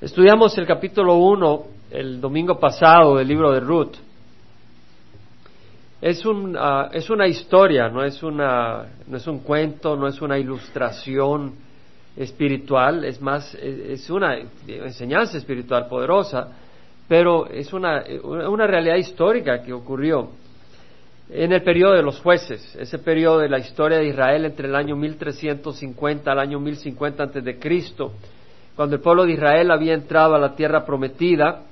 [0.00, 3.96] Estudiamos el capítulo 1 el domingo pasado del libro de Ruth.
[6.00, 10.22] Es, un, ah, es una historia, no es, una, no es un cuento, no es
[10.22, 11.52] una ilustración
[12.16, 14.38] espiritual, es más, es una
[14.68, 16.46] enseñanza espiritual poderosa,
[17.08, 20.30] pero es una, una realidad histórica que ocurrió
[21.28, 24.76] en el periodo de los jueces, ese periodo de la historia de Israel entre el
[24.76, 28.12] año 1350 al año 1050 antes de Cristo
[28.78, 31.62] cuando el pueblo de Israel había entrado a la tierra prometida,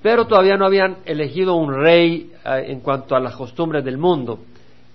[0.00, 4.38] pero todavía no habían elegido un rey eh, en cuanto a las costumbres del mundo.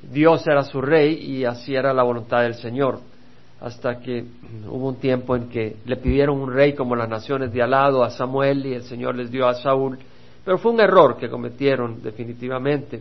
[0.02, 3.02] Dios era su rey y así era la voluntad del Señor,
[3.62, 4.26] hasta que
[4.68, 8.04] hubo un tiempo en que le pidieron un rey como las naciones de al lado
[8.04, 10.00] a Samuel y el Señor les dio a Saúl,
[10.44, 13.00] pero fue un error que cometieron definitivamente.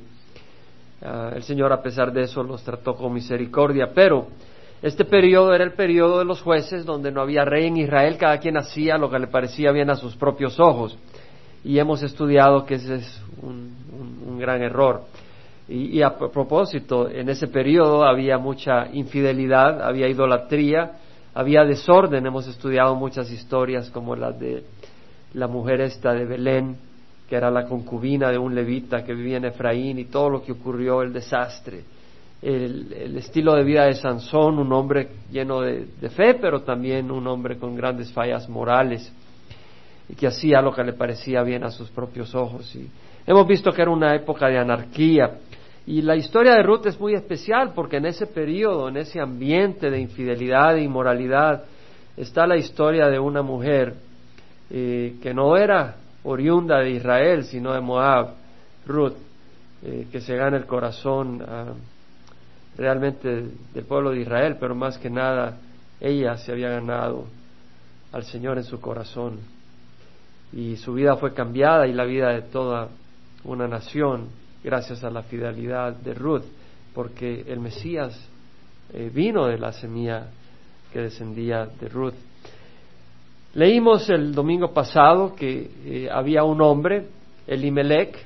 [1.01, 4.27] Ah, el Señor a pesar de eso los trató con misericordia, pero
[4.83, 8.39] este periodo era el periodo de los jueces donde no había rey en Israel, cada
[8.39, 10.99] quien hacía lo que le parecía bien a sus propios ojos.
[11.63, 13.81] Y hemos estudiado que ese es un,
[14.41, 15.05] gran error.
[15.69, 20.99] Y, y, a propósito, en ese periodo había mucha infidelidad, había idolatría,
[21.33, 22.27] había desorden.
[22.27, 24.65] Hemos estudiado muchas historias como la de
[25.35, 26.77] la mujer esta de Belén,
[27.29, 30.51] que era la concubina de un levita que vivía en Efraín y todo lo que
[30.51, 31.85] ocurrió, el desastre
[32.43, 37.57] el, estilo de vida de Sansón, un hombre lleno de, fe, pero también un hombre
[37.57, 39.13] con grandes fallas morales
[40.09, 42.75] y que hacía lo que le parecía bien a sus propios ojos.
[42.75, 42.89] Y
[43.27, 45.39] hemos visto que era una época de anarquía.
[45.87, 49.91] Y la historia de Ruth es muy especial porque en ese periodo, en ese ambiente
[49.91, 51.65] de infidelidad e inmoralidad,
[52.17, 53.95] está la historia de una mujer
[54.71, 58.35] eh, que no era oriunda de Israel, sino de Moab,
[58.87, 59.17] Ruth,
[59.85, 61.43] eh, que se gana el corazón
[62.77, 65.59] realmente del pueblo de Israel, pero más que nada
[66.01, 67.27] ella se había ganado
[68.13, 69.39] al Señor en su corazón
[70.53, 72.89] y su vida fue cambiada y la vida de toda
[73.45, 74.29] una nación
[74.63, 76.45] gracias a la fidelidad de Ruth,
[76.95, 78.19] porque el Mesías
[78.93, 80.27] eh, vino de la semilla
[80.93, 82.15] que descendía de Ruth.
[83.55, 87.07] Leímos el domingo pasado que eh, había un hombre,
[87.47, 88.17] Elimelech,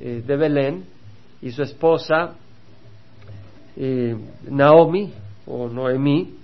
[0.00, 0.84] eh, de Belén,
[1.40, 2.34] y su esposa
[3.80, 4.16] eh,
[4.50, 5.12] Naomi
[5.46, 6.34] o Noemí,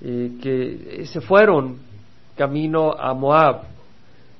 [0.00, 1.76] eh, que se fueron
[2.34, 3.62] camino a Moab,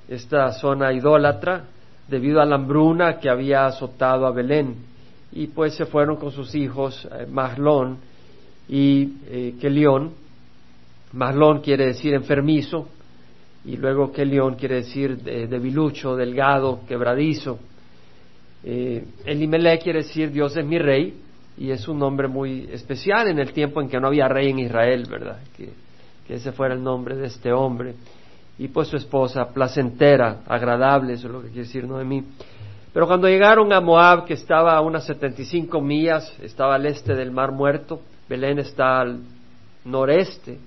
[0.09, 1.65] esta zona idólatra,
[2.09, 4.77] debido a la hambruna que había azotado a Belén.
[5.33, 7.99] Y pues se fueron con sus hijos eh, Mahlón
[8.69, 10.13] y eh, Kelión.
[11.13, 12.89] Mahlón quiere decir enfermizo
[13.65, 17.59] y luego Kelión quiere decir debilucho, delgado, quebradizo.
[18.65, 21.26] Eh, Elimelech quiere decir Dios es mi rey
[21.59, 24.59] y es un nombre muy especial en el tiempo en que no había rey en
[24.59, 25.39] Israel, ¿verdad?
[25.57, 25.71] Que,
[26.29, 27.95] ese fuera el nombre de este hombre.
[28.59, 32.25] Y pues su esposa, placentera, agradable, eso es lo que quiere decir Noemí.
[32.93, 37.31] Pero cuando llegaron a Moab, que estaba a unas 75 millas, estaba al este del
[37.31, 39.21] Mar Muerto, Belén está al
[39.85, 40.59] noreste,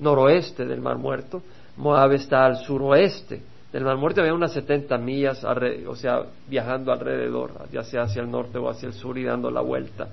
[0.00, 1.42] noroeste del Mar Muerto,
[1.76, 3.42] Moab está al suroeste
[3.72, 8.30] del Mar Muerto, había unas 70 millas, o sea, viajando alrededor, ya sea hacia el
[8.30, 10.08] norte o hacia el sur y dando la vuelta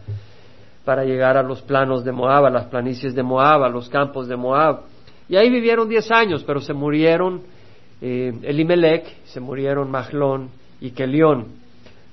[0.86, 4.28] para llegar a los planos de Moab, a las planicies de Moab, a los campos
[4.28, 4.82] de Moab.
[5.30, 7.42] Y ahí vivieron 10 años, pero se murieron
[8.02, 10.50] eh, Elimelech, se murieron Mahlón
[10.82, 11.48] y Kelión.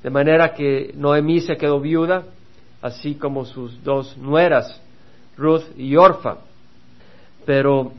[0.03, 2.25] De manera que Noemí se quedó viuda,
[2.81, 4.81] así como sus dos nueras,
[5.37, 6.39] Ruth y Orfa.
[7.45, 7.93] Pero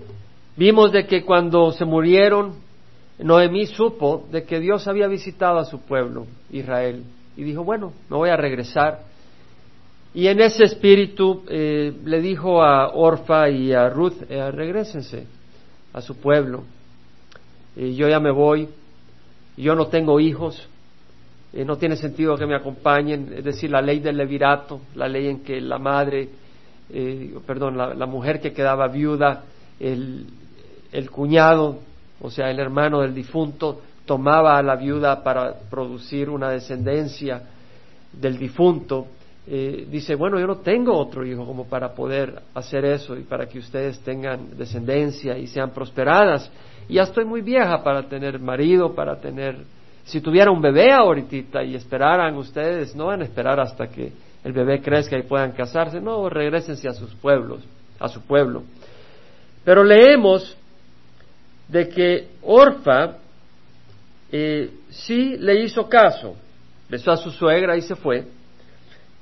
[0.56, 2.54] vimos de que cuando se murieron,
[3.18, 7.04] Noemí supo de que Dios había visitado a su pueblo, Israel,
[7.36, 9.02] y dijo, bueno, me voy a regresar.
[10.12, 15.26] Y en ese espíritu eh, le dijo a Orfa y a Ruth, eh, regresense
[15.92, 16.64] a su pueblo.
[17.76, 18.68] Y yo ya me voy,
[19.56, 20.68] yo no tengo hijos,
[21.52, 25.28] eh, no tiene sentido que me acompañen, es decir, la ley del levirato, la ley
[25.28, 26.28] en que la madre,
[27.46, 29.44] perdón, la, mujer que quedaba viuda,
[29.80, 30.26] el,
[30.92, 31.78] el cuñado
[32.20, 37.42] o sea, el hermano del difunto tomaba a la viuda para producir una descendencia
[38.12, 39.06] del difunto,
[39.46, 43.46] eh, dice, bueno, yo no tengo otro hijo como para poder hacer eso y para
[43.46, 46.50] que ustedes tengan descendencia y sean prosperadas.
[46.88, 49.56] Y ya estoy muy vieja para tener marido, para tener...
[50.04, 54.12] Si tuviera un bebé ahorita y esperaran ustedes, no van a esperar hasta que
[54.44, 57.64] el bebé crezca y puedan casarse, no, regresense a sus pueblos,
[57.98, 58.62] a su pueblo.
[59.64, 60.56] Pero leemos
[61.68, 63.18] de que Orfa
[64.30, 66.36] eh, sí le hizo caso,
[66.88, 68.24] besó a su suegra y se fue,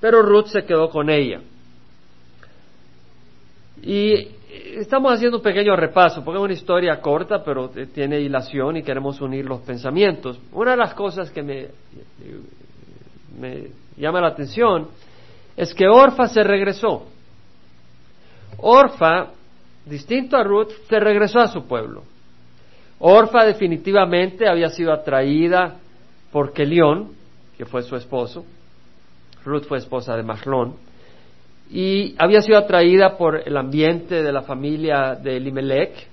[0.00, 1.41] pero Ruth se quedó con ella.
[3.83, 4.29] Y
[4.77, 9.21] estamos haciendo un pequeño repaso, porque es una historia corta, pero tiene hilación y queremos
[9.21, 10.39] unir los pensamientos.
[10.53, 11.69] Una de las cosas que me,
[13.39, 14.89] me llama la atención
[15.56, 17.06] es que Orfa se regresó.
[18.59, 19.31] Orfa,
[19.87, 22.05] distinto a Ruth, se regresó a su pueblo.
[23.04, 25.75] Orfa definitivamente había sido atraída
[26.31, 27.08] por Kelión,
[27.58, 28.44] que fue su esposo.
[29.44, 30.76] Ruth fue esposa de Mahlón.
[31.69, 36.08] Y había sido atraída por el ambiente de la familia de Elimelech,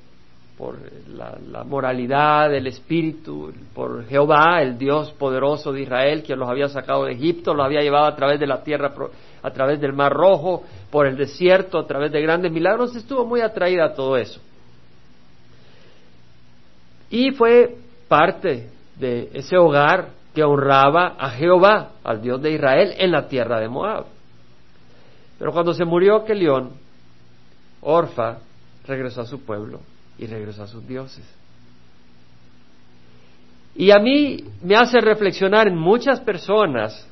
[0.58, 0.78] por
[1.16, 7.06] la, moralidad, el espíritu, por Jehová, el Dios poderoso de Israel, que los había sacado
[7.06, 8.92] de Egipto, los había llevado a través de la tierra,
[9.44, 12.96] a través del Mar Rojo, por el desierto, a través de grandes milagros.
[12.96, 14.42] Estuvo muy atraída a todo eso.
[17.10, 17.78] Y fue
[18.08, 23.60] parte de ese hogar que honraba a Jehová, al Dios de Israel, en la tierra
[23.60, 24.06] de Moab.
[25.38, 26.72] Pero cuando se murió Kelión,
[27.82, 28.40] Orfa
[28.86, 29.80] regresó a su pueblo
[30.18, 31.24] y regresó a sus dioses.
[33.76, 37.08] Y a mí me hace reflexionar en muchas personas,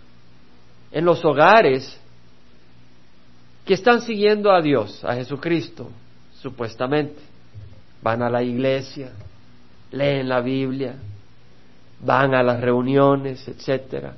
[0.91, 1.99] en los hogares,
[3.65, 5.89] que están siguiendo a Dios, a Jesucristo,
[6.41, 7.21] supuestamente.
[8.01, 9.11] Van a la iglesia,
[9.91, 10.95] leen la Biblia,
[11.99, 14.13] van a las reuniones, etcétera.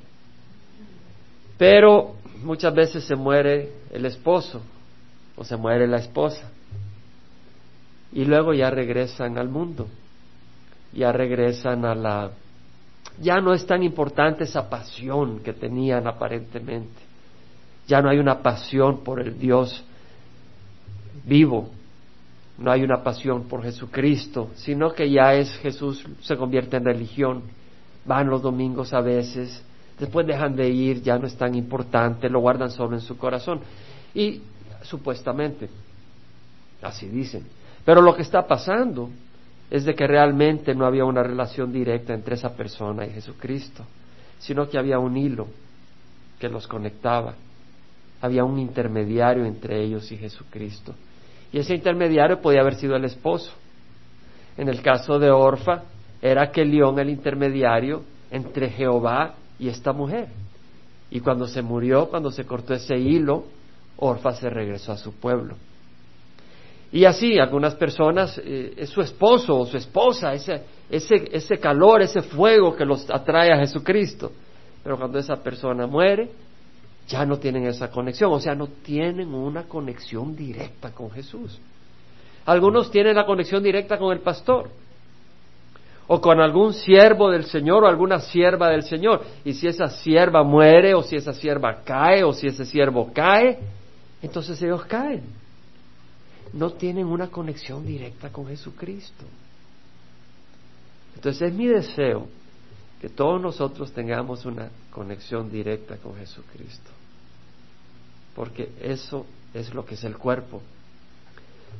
[1.56, 4.62] Pero muchas veces se muere el esposo
[5.36, 6.50] o se muere la esposa.
[8.12, 9.86] Y luego ya regresan al mundo,
[10.92, 12.30] ya regresan a la...
[13.20, 17.00] ya no es tan importante esa pasión que tenían aparentemente,
[17.86, 19.84] ya no hay una pasión por el Dios
[21.24, 21.70] vivo,
[22.60, 27.42] no hay una pasión por Jesucristo, sino que ya es Jesús se convierte en religión,
[28.04, 29.64] van los domingos a veces,
[29.98, 33.60] después dejan de ir, ya no es tan importante, lo guardan solo en su corazón.
[34.14, 34.42] Y
[34.82, 35.70] supuestamente,
[36.82, 37.46] así dicen,
[37.84, 39.08] pero lo que está pasando
[39.70, 43.84] es de que realmente no había una relación directa entre esa persona y Jesucristo,
[44.38, 45.46] sino que había un hilo
[46.38, 47.34] que los conectaba.
[48.20, 50.94] Había un intermediario entre ellos y Jesucristo.
[51.52, 53.52] Y ese intermediario podía haber sido el esposo.
[54.56, 55.82] En el caso de Orfa,
[56.22, 60.28] era que León el intermediario entre Jehová y esta mujer.
[61.10, 63.44] Y cuando se murió, cuando se cortó ese hilo,
[63.96, 65.56] Orfa se regresó a su pueblo.
[66.92, 72.02] Y así, algunas personas, eh, es su esposo o su esposa, ese, ese, ese calor,
[72.02, 74.32] ese fuego que los atrae a Jesucristo.
[74.82, 76.30] Pero cuando esa persona muere,
[77.08, 81.58] ya no tienen esa conexión, o sea, no tienen una conexión directa con Jesús.
[82.46, 84.70] Algunos tienen la conexión directa con el pastor,
[86.06, 89.22] o con algún siervo del Señor o alguna sierva del Señor.
[89.44, 93.58] Y si esa sierva muere, o si esa sierva cae, o si ese siervo cae,
[94.20, 95.40] entonces ellos caen
[96.52, 99.24] no tienen una conexión directa con Jesucristo.
[101.14, 102.28] Entonces es mi deseo
[103.00, 106.90] que todos nosotros tengamos una conexión directa con Jesucristo.
[108.34, 110.60] Porque eso es lo que es el cuerpo.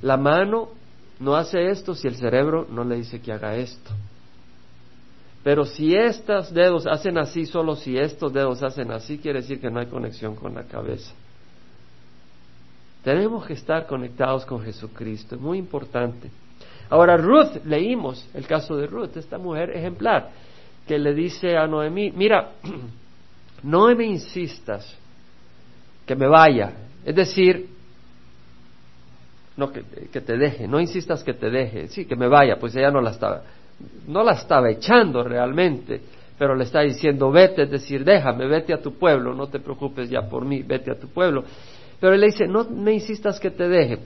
[0.02, 0.70] La mano
[1.18, 3.90] no hace esto si el cerebro no le dice que haga esto.
[5.42, 9.70] Pero si estos dedos hacen así, solo si estos dedos hacen así, quiere decir que
[9.70, 11.12] no hay conexión con la cabeza.
[13.02, 16.30] Tenemos que estar conectados con Jesucristo, es muy importante.
[16.90, 20.30] Ahora, Ruth, leímos el caso de Ruth, esta mujer ejemplar,
[20.90, 22.54] que le dice a Noemí, mira,
[23.62, 24.92] no me insistas
[26.04, 26.72] que me vaya,
[27.04, 27.68] es decir,
[29.56, 32.74] no que, que, te deje, no insistas que te deje, sí, que me vaya, pues
[32.74, 33.42] ella no la estaba,
[34.08, 36.00] no la estaba echando realmente,
[36.36, 40.10] pero le está diciendo, vete, es decir, déjame, vete a tu pueblo, no te preocupes
[40.10, 41.44] ya por mí, vete a tu pueblo.
[42.00, 44.00] Pero él le dice, no me insistas que te deje.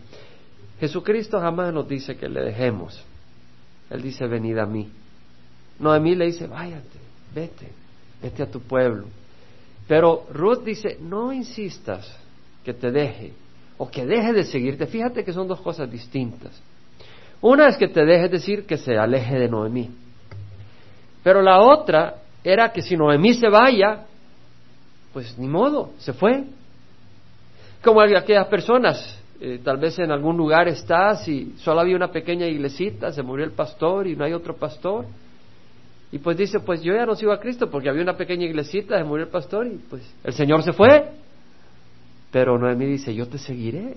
[0.80, 3.02] Jesucristo jamás nos dice que le dejemos.
[3.88, 4.90] Él dice, venid a mí.
[5.78, 6.98] Noemí le dice, váyate,
[7.34, 7.68] vete,
[8.22, 9.06] vete a tu pueblo.
[9.86, 12.10] Pero Ruth dice, no insistas
[12.64, 13.32] que te deje
[13.76, 14.86] o que deje de seguirte.
[14.86, 16.60] Fíjate que son dos cosas distintas.
[17.40, 19.90] Una es que te deje decir que se aleje de Noemí.
[21.22, 24.04] Pero la otra era que si Noemí se vaya,
[25.12, 26.44] pues ni modo, se fue
[27.82, 32.46] como aquellas personas, eh, tal vez en algún lugar estás y solo había una pequeña
[32.46, 35.04] iglesita, se murió el pastor y no hay otro pastor.
[36.14, 38.96] Y pues dice, pues yo ya no sigo a Cristo porque había una pequeña iglesita,
[38.96, 41.10] se murió el pastor y pues el Señor se fue.
[42.30, 43.96] Pero Noemí dice, yo te seguiré.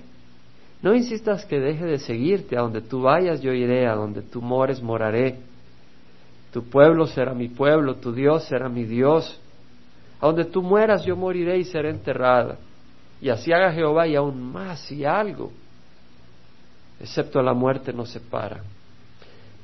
[0.82, 4.42] No insistas que deje de seguirte, a donde tú vayas yo iré, a donde tú
[4.42, 5.38] mores moraré.
[6.52, 9.40] Tu pueblo será mi pueblo, tu Dios será mi Dios.
[10.20, 12.58] A donde tú mueras yo moriré y seré enterrada.
[13.22, 15.52] Y así haga Jehová y aún más y algo.
[17.00, 18.64] excepto la muerte nos separa.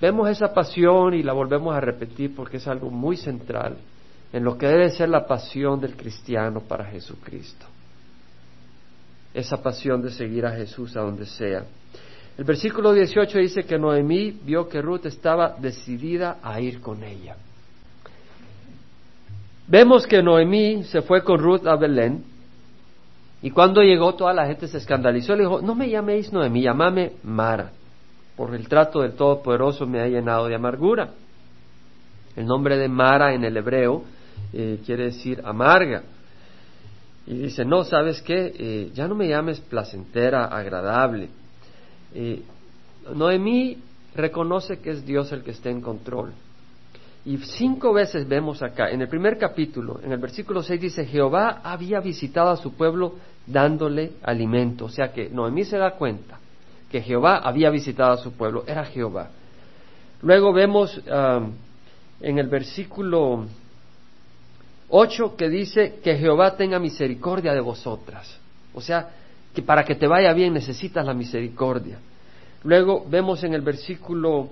[0.03, 3.77] Vemos esa pasión y la volvemos a repetir porque es algo muy central
[4.33, 7.65] en lo que debe ser la pasión del cristiano para Jesucristo.
[9.33, 11.63] Esa pasión de seguir a Jesús a donde sea.
[12.37, 17.37] El versículo 18 dice que Noemí vio que Ruth estaba decidida a ir con ella.
[19.69, 22.25] Vemos que Noemí se fue con Ruth a Belén
[23.41, 25.33] y cuando llegó toda la gente se escandalizó.
[25.33, 27.71] Le dijo, no me llaméis Noemí, llamame Mara,
[28.35, 31.11] por el trato del Todopoderoso me ha llenado de amargura.
[32.35, 34.03] El nombre de Mara en el hebreo
[34.51, 36.03] eh, quiere decir amarga.
[37.27, 38.53] Y dice, no, ¿sabes qué?
[38.57, 41.29] Eh, ya no me llames placentera, agradable
[42.13, 42.41] eh,
[43.13, 43.77] Noemí
[44.15, 46.31] reconoce que es Dios el que está en control.
[47.25, 51.61] Y cinco veces vemos acá, en el primer capítulo, en el versículo 6 dice, Jehová
[51.63, 53.15] había visitado a su pueblo
[53.47, 54.85] dándole alimento.
[54.85, 56.39] O sea que Noemí se da cuenta
[56.93, 59.31] que Jehová había visitado a su pueblo, era Jehová.
[60.21, 61.51] Luego vemos um,
[62.21, 63.47] en el versículo
[64.89, 68.39] 8 que dice que Jehová tenga misericordia de vosotras.
[68.75, 69.09] O sea,
[69.55, 71.97] que para que te vaya bien necesitas la misericordia.
[72.63, 74.49] Luego vemos en el versículo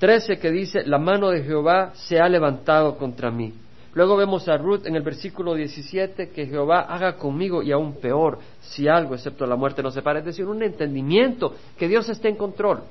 [0.00, 3.54] 13 que dice, la mano de Jehová se ha levantado contra mí.
[3.96, 8.38] Luego vemos a Ruth en el versículo 17 que Jehová haga conmigo y aún peor
[8.60, 10.18] si algo excepto la muerte nos separa.
[10.18, 12.82] Es decir, un entendimiento que Dios está en control.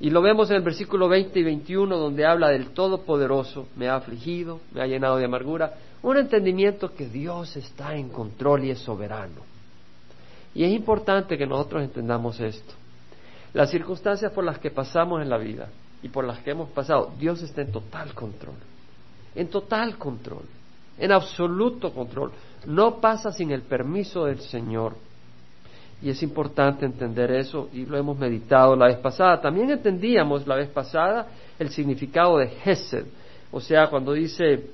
[0.00, 3.96] Y lo vemos en el versículo 20 y 21 donde habla del Todopoderoso, me ha
[3.96, 5.74] afligido, me ha llenado de amargura.
[6.02, 9.42] Un entendimiento que Dios está en control y es soberano.
[10.54, 12.72] Y es importante que nosotros entendamos esto.
[13.52, 15.68] Las circunstancias por las que pasamos en la vida
[16.02, 18.54] y por las que hemos pasado, Dios está en total control.
[19.34, 20.44] En total control.
[20.98, 22.32] En absoluto control.
[22.66, 24.94] No pasa sin el permiso del Señor.
[26.02, 29.40] Y es importante entender eso y lo hemos meditado la vez pasada.
[29.40, 33.06] También entendíamos la vez pasada el significado de Hesed.
[33.50, 34.70] O sea, cuando dice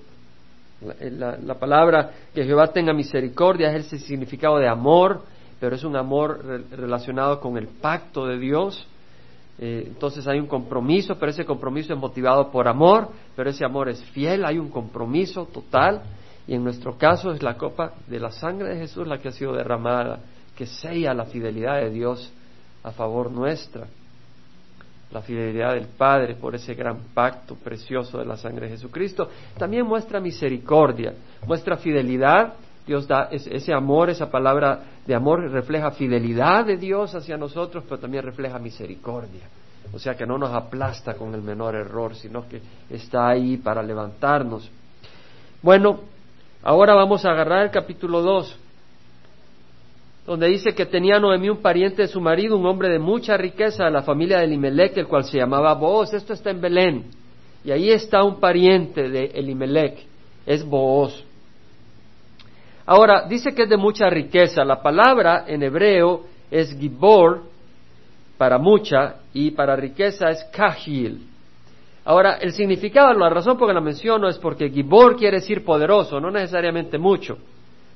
[1.13, 5.23] la, la palabra que Jehová tenga misericordia, es el significado de amor,
[5.61, 8.87] pero es un amor relacionado con el pacto de Dios.
[9.63, 13.91] Eh, entonces hay un compromiso, pero ese compromiso es motivado por amor, pero ese amor
[13.91, 16.03] es fiel, hay un compromiso total.
[16.49, 19.33] Y en nuestro caso es la copa de la sangre de Jesús la que ha
[19.33, 20.21] sido derramada,
[20.57, 22.33] que sella la fidelidad de Dios
[22.83, 23.87] a favor nuestra,
[25.13, 29.29] la fidelidad del Padre por ese gran pacto precioso de la sangre de Jesucristo.
[29.59, 31.13] También muestra misericordia,
[31.47, 32.55] muestra fidelidad
[32.87, 38.01] Dios da ese amor, esa palabra de amor refleja fidelidad de Dios hacia nosotros, pero
[38.01, 39.43] también refleja misericordia.
[39.93, 43.83] O sea que no nos aplasta con el menor error, sino que está ahí para
[43.83, 44.71] levantarnos.
[45.63, 46.01] Bueno,
[46.63, 48.57] ahora vamos a agarrar el capítulo 2,
[50.27, 53.85] donde dice que tenía Noemí un pariente de su marido, un hombre de mucha riqueza
[53.85, 56.15] de la familia de Elimelech, el cual se llamaba Booz.
[56.15, 57.05] Esto está en Belén.
[57.65, 59.99] Y ahí está un pariente de Elimelech,
[60.47, 61.25] es Booz.
[62.91, 64.65] Ahora, dice que es de mucha riqueza.
[64.65, 67.43] La palabra en hebreo es gibor
[68.37, 71.25] para mucha y para riqueza es kahil.
[72.05, 75.65] Ahora, el significado, la razón por la que la menciono es porque gibor quiere decir
[75.65, 77.39] poderoso, no necesariamente mucho,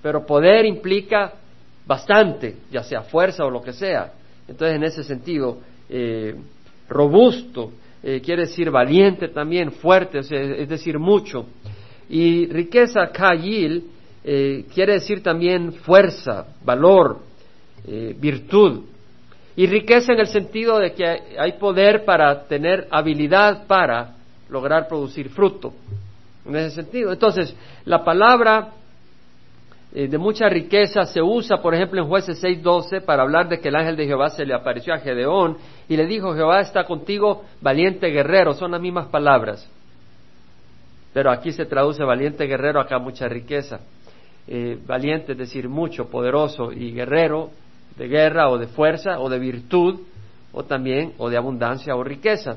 [0.01, 1.33] pero poder implica
[1.85, 4.13] bastante, ya sea fuerza o lo que sea.
[4.47, 5.59] Entonces, en ese sentido,
[5.89, 6.37] eh,
[6.89, 11.47] robusto eh, quiere decir valiente también, fuerte, es decir, mucho.
[12.09, 13.91] Y riqueza, kahil,
[14.27, 17.19] eh, quiere decir también fuerza, valor,
[17.87, 18.85] eh, virtud.
[19.55, 21.05] Y riqueza en el sentido de que
[21.39, 24.15] hay poder para tener habilidad para
[24.49, 25.75] lograr producir fruto.
[26.47, 27.13] En ese sentido.
[27.13, 27.55] Entonces,
[27.85, 28.71] la palabra
[29.95, 33.69] eh, de mucha riqueza se usa, por ejemplo, en jueces 6.12 para hablar de que
[33.69, 37.45] el ángel de Jehová se le apareció a Gedeón y le dijo, Jehová está contigo,
[37.61, 38.55] valiente guerrero.
[38.55, 39.71] Son las mismas palabras.
[41.13, 43.81] Pero aquí se traduce valiente guerrero, acá mucha riqueza
[44.47, 47.51] eh, valiente, es decir, mucho, poderoso y guerrero,
[47.97, 50.01] de guerra o de fuerza o de virtud,
[50.53, 52.57] o también o de abundancia o riqueza.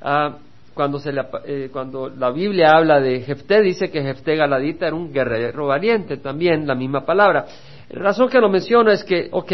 [0.00, 0.36] Ah,
[0.74, 1.10] cuando, se
[1.44, 6.18] eh, cuando la Biblia habla de Jefté, dice que Jefté Galadita era un guerrero valiente,
[6.18, 7.46] también la misma palabra.
[7.90, 9.52] La razón que lo menciono es que, ok,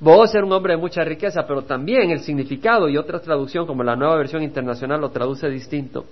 [0.00, 3.82] vos era un hombre de mucha riqueza, pero también el significado y otra traducción, como
[3.82, 6.04] la nueva versión internacional lo traduce distinto,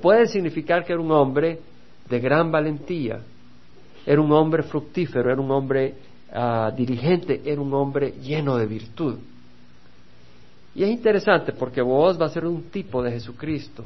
[0.00, 1.58] puede significar que era un hombre
[2.08, 3.18] de gran valentía,
[4.06, 5.94] era un hombre fructífero, era un hombre
[6.32, 9.18] ah, dirigente, era un hombre lleno de virtud.
[10.74, 13.84] Y es interesante porque vos va a ser un tipo de Jesucristo.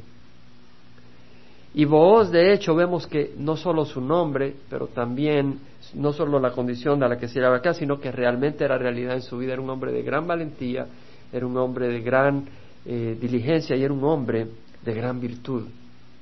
[1.73, 5.59] Y vos, de hecho, vemos que no solo su nombre, pero también
[5.93, 9.13] no solo la condición de la que se llama acá, sino que realmente era realidad
[9.13, 9.53] en su vida.
[9.53, 10.87] Era un hombre de gran valentía
[11.31, 12.45] era un hombre de gran
[12.85, 14.47] eh, diligencia y era un hombre
[14.83, 15.67] de gran virtud,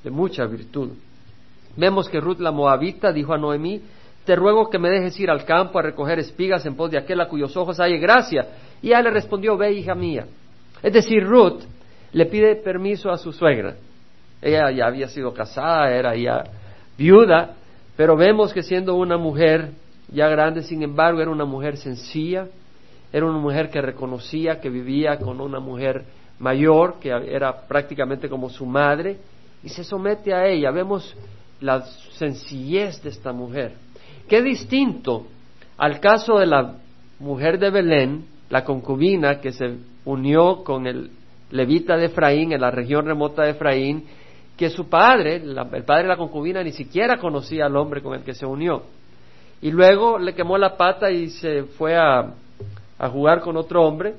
[0.03, 0.91] de mucha virtud.
[1.77, 3.81] Vemos que Ruth la Moabita dijo a Noemí,
[4.25, 7.21] te ruego que me dejes ir al campo a recoger espigas en pos de aquel
[7.21, 8.45] a cuyos ojos hay gracia.
[8.81, 10.25] Y ella le respondió, ve hija mía.
[10.83, 11.61] Es decir, Ruth
[12.11, 13.75] le pide permiso a su suegra.
[14.41, 16.43] Ella ya había sido casada, era ya
[16.97, 17.53] viuda,
[17.95, 19.71] pero vemos que siendo una mujer
[20.11, 22.47] ya grande, sin embargo, era una mujer sencilla,
[23.11, 26.03] era una mujer que reconocía que vivía con una mujer
[26.39, 29.17] mayor, que era prácticamente como su madre,
[29.63, 30.71] y se somete a ella.
[30.71, 31.15] Vemos
[31.61, 33.73] la sencillez de esta mujer.
[34.27, 35.27] Qué distinto
[35.77, 36.75] al caso de la
[37.19, 41.11] mujer de Belén, la concubina que se unió con el
[41.51, 44.05] levita de Efraín en la región remota de Efraín,
[44.57, 48.23] que su padre, el padre de la concubina, ni siquiera conocía al hombre con el
[48.23, 48.83] que se unió.
[49.61, 52.33] Y luego le quemó la pata y se fue a,
[52.97, 54.15] a jugar con otro hombre.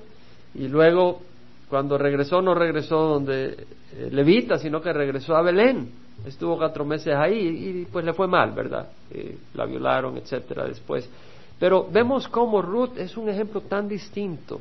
[0.54, 1.21] Y luego,
[1.68, 3.66] cuando regresó, no regresó donde
[3.97, 5.90] eh, Levita, sino que regresó a Belén
[6.26, 8.88] estuvo cuatro meses ahí y pues le fue mal, ¿verdad?
[9.10, 11.08] Eh, la violaron, etcétera, después.
[11.58, 14.60] Pero vemos cómo Ruth es un ejemplo tan distinto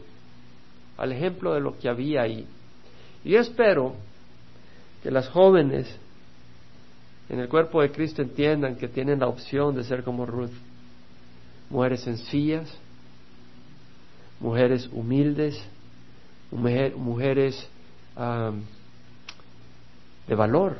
[0.98, 2.48] al ejemplo de lo que había ahí.
[3.24, 3.94] Y yo espero
[5.04, 5.88] que las jóvenes
[7.30, 10.52] en el cuerpo de Cristo entiendan que tienen la opción de ser como Ruth,
[11.70, 12.74] mujeres sencillas,
[14.40, 15.62] mujeres humildes,
[16.52, 17.68] mujeres
[20.28, 20.78] de valor,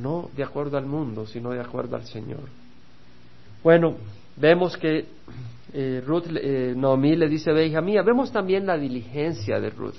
[0.00, 2.48] no de acuerdo al mundo, sino de acuerdo al Señor.
[3.62, 3.96] Bueno,
[4.36, 5.06] vemos que
[5.72, 9.96] eh, Ruth, eh, Naomi le dice, hija mía, vemos también la diligencia de Ruth.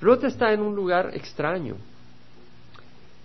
[0.00, 1.76] Ruth está en un lugar extraño,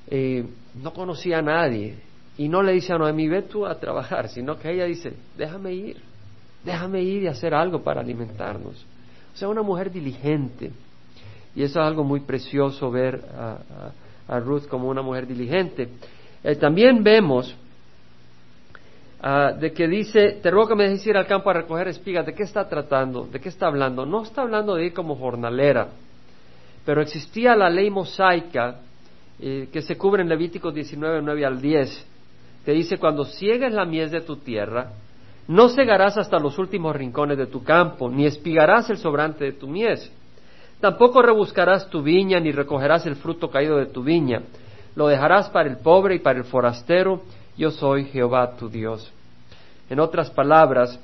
[0.07, 0.45] eh,
[0.81, 1.97] no conocía a nadie
[2.37, 5.73] y no le dice a Noemí, ve tú a trabajar, sino que ella dice, déjame
[5.73, 5.97] ir,
[6.63, 8.85] déjame ir y hacer algo para alimentarnos.
[9.33, 10.71] O sea, una mujer diligente.
[11.55, 13.91] Y eso es algo muy precioso ver a a
[14.37, 15.89] Ruth como una mujer diligente.
[16.43, 17.55] Eh, también vemos
[19.21, 22.25] ah, de que dice, te ruego que me dejes ir al campo a recoger espigas.
[22.25, 23.25] ¿De qué está tratando?
[23.25, 24.05] ¿De qué está hablando?
[24.05, 25.87] No está hablando de ir como jornalera,
[26.85, 28.81] pero existía la ley mosaica
[29.39, 32.07] eh, que se cubre en Levítico 19, 9 al 10,
[32.65, 34.91] que dice, cuando ciegues la mies de tu tierra,
[35.47, 39.67] no cegarás hasta los últimos rincones de tu campo, ni espigarás el sobrante de tu
[39.67, 40.11] mies
[40.79, 44.43] Tampoco rebuscarás tu viña ni recogerás el fruto caído de tu viña.
[44.95, 47.21] Lo dejarás para el pobre y para el forastero.
[47.57, 49.11] Yo soy Jehová tu Dios.
[49.89, 50.97] En otras palabras,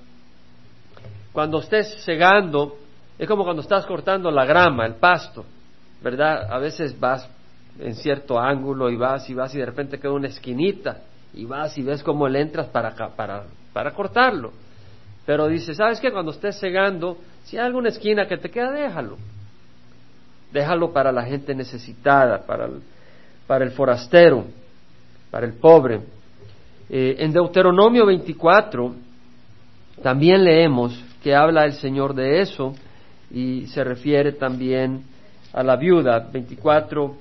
[1.33, 2.77] cuando estés segando,
[3.19, 5.43] es como cuando estás cortando la grama, el pasto,
[6.01, 6.49] ¿verdad?
[6.49, 7.29] A veces vas
[7.77, 11.01] en cierto ángulo y vas y vas y de repente queda una esquinita
[11.33, 14.53] y vas y ves cómo le entras para, para, para cortarlo.
[15.25, 16.11] Pero dice, ¿sabes qué?
[16.11, 19.17] Cuando estés segando, si hay alguna esquina que te queda, déjalo
[20.55, 22.81] déjalo para la gente necesitada, para el,
[23.45, 24.45] para el forastero,
[25.29, 25.99] para el pobre.
[26.89, 28.95] Eh, en Deuteronomio 24
[30.01, 32.73] también leemos que habla el Señor de eso
[33.31, 35.03] y se refiere también
[35.51, 36.19] a la viuda.
[36.31, 37.15] 24,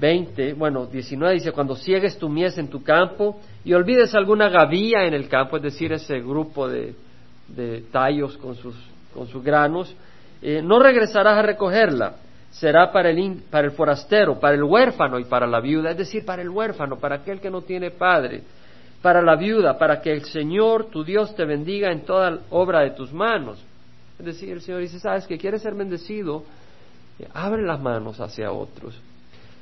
[0.00, 5.04] 20, bueno, 19 dice, cuando ciegues tu mies en tu campo y olvides alguna gavilla
[5.04, 6.94] en el campo, es decir, ese grupo de,
[7.48, 8.76] de tallos con sus,
[9.12, 9.94] con sus granos,
[10.40, 12.14] eh, no regresarás a recogerla
[12.50, 16.24] será para el, para el forastero, para el huérfano y para la viuda, es decir,
[16.24, 18.42] para el huérfano, para aquel que no tiene padre,
[19.02, 22.90] para la viuda, para que el Señor, tu Dios, te bendiga en toda obra de
[22.90, 23.64] tus manos.
[24.18, 26.42] Es decir, el Señor dice, sabes que quieres ser bendecido,
[27.32, 29.00] abre las manos hacia otros.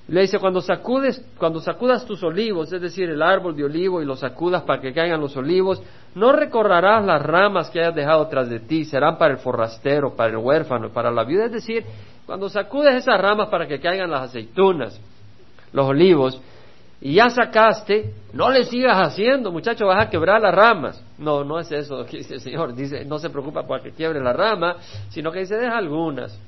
[0.08, 4.04] Le dice, cuando, sacudes, cuando sacudas tus olivos, es decir, el árbol de olivo y
[4.04, 5.82] los sacudas para que caigan los olivos,
[6.14, 10.30] no recorrerás las ramas que hayas dejado tras de ti, serán para el forrastero, para
[10.30, 11.46] el huérfano, para la viuda.
[11.46, 11.84] Es decir,
[12.24, 15.00] cuando sacudes esas ramas para que caigan las aceitunas,
[15.72, 16.40] los olivos,
[17.00, 21.04] y ya sacaste, no le sigas haciendo, muchacho, vas a quebrar las ramas.
[21.18, 22.74] No, no es eso dice el Señor.
[22.74, 24.76] Dice, no se preocupa para que quiebre la rama,
[25.10, 26.38] sino que dice, deja algunas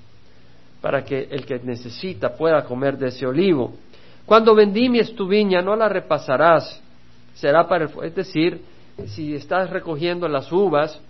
[0.81, 3.75] para que el que necesita pueda comer de ese olivo.
[4.25, 6.83] Cuando vendimies tu viña, no la repasarás,
[7.35, 8.63] será para el, es decir,
[9.07, 11.01] si estás recogiendo las uvas,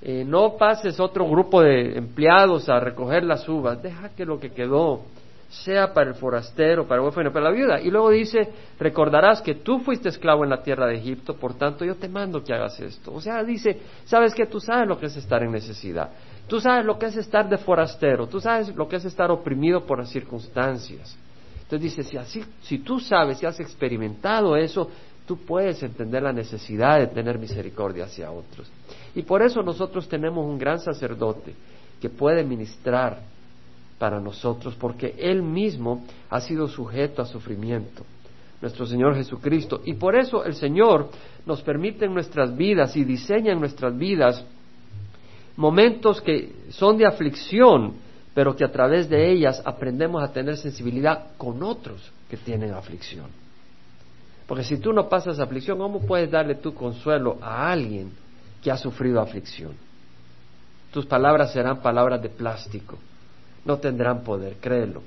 [0.00, 4.50] eh, no pases otro grupo de empleados a recoger las uvas, deja que lo que
[4.50, 5.02] quedó
[5.48, 7.80] sea para el forastero, para el huérfano, para la viuda.
[7.80, 11.84] Y luego dice, recordarás que tú fuiste esclavo en la tierra de Egipto, por tanto
[11.84, 13.12] yo te mando que hagas esto.
[13.12, 16.10] O sea, dice, sabes que tú sabes lo que es estar en necesidad,
[16.48, 19.86] tú sabes lo que es estar de forastero, tú sabes lo que es estar oprimido
[19.86, 21.16] por las circunstancias.
[21.62, 24.90] Entonces dice, si, así, si tú sabes, si has experimentado eso,
[25.26, 28.70] tú puedes entender la necesidad de tener misericordia hacia otros.
[29.14, 31.54] Y por eso nosotros tenemos un gran sacerdote
[32.00, 33.20] que puede ministrar
[33.98, 38.04] para nosotros, porque Él mismo ha sido sujeto a sufrimiento,
[38.62, 39.82] nuestro Señor Jesucristo.
[39.84, 41.10] Y por eso el Señor
[41.44, 44.44] nos permite en nuestras vidas y diseña en nuestras vidas
[45.58, 47.94] momentos que son de aflicción,
[48.32, 53.26] pero que a través de ellas aprendemos a tener sensibilidad con otros que tienen aflicción.
[54.46, 58.12] Porque si tú no pasas aflicción, ¿cómo puedes darle tu consuelo a alguien
[58.62, 59.72] que ha sufrido aflicción?
[60.92, 62.96] Tus palabras serán palabras de plástico,
[63.64, 65.02] no tendrán poder, créelo.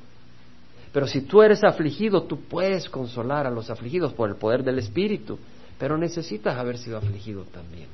[0.92, 4.80] Pero si tú eres afligido, tú puedes consolar a los afligidos por el poder del
[4.80, 5.40] Espíritu,
[5.80, 7.88] pero necesitas haber sido afligido también.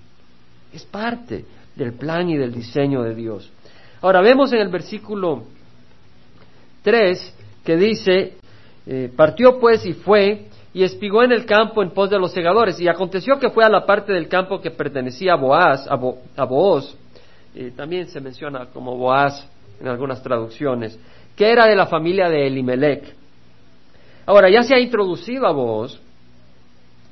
[0.73, 1.45] Es parte
[1.77, 3.51] del plan y del diseño de Dios.
[4.01, 5.43] Ahora vemos en el versículo
[6.81, 8.33] 3 que dice,
[8.85, 12.79] eh, partió pues y fue y espigó en el campo en pos de los segadores.
[12.79, 16.81] Y aconteció que fue a la parte del campo que pertenecía a Boaz, a, Bo,
[17.75, 20.99] también se menciona como Boaz en algunas traducciones,
[21.35, 23.15] que era de la familia de Elimelech.
[24.25, 25.99] Ahora ya se ha introducido a Boaz,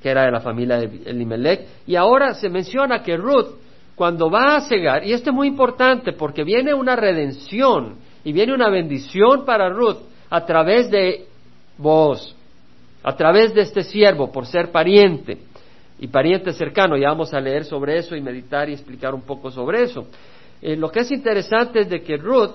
[0.01, 3.64] que era de la familia de Elimelech, y ahora se menciona que Ruth
[3.95, 8.53] cuando va a cegar, y esto es muy importante porque viene una redención y viene
[8.53, 11.25] una bendición para Ruth a través de
[11.77, 12.35] vos,
[13.03, 15.37] a través de este siervo, por ser pariente
[15.99, 16.97] y pariente cercano.
[16.97, 20.07] Ya vamos a leer sobre eso y meditar y explicar un poco sobre eso.
[20.61, 22.51] Eh, lo que es interesante es de que Ruth,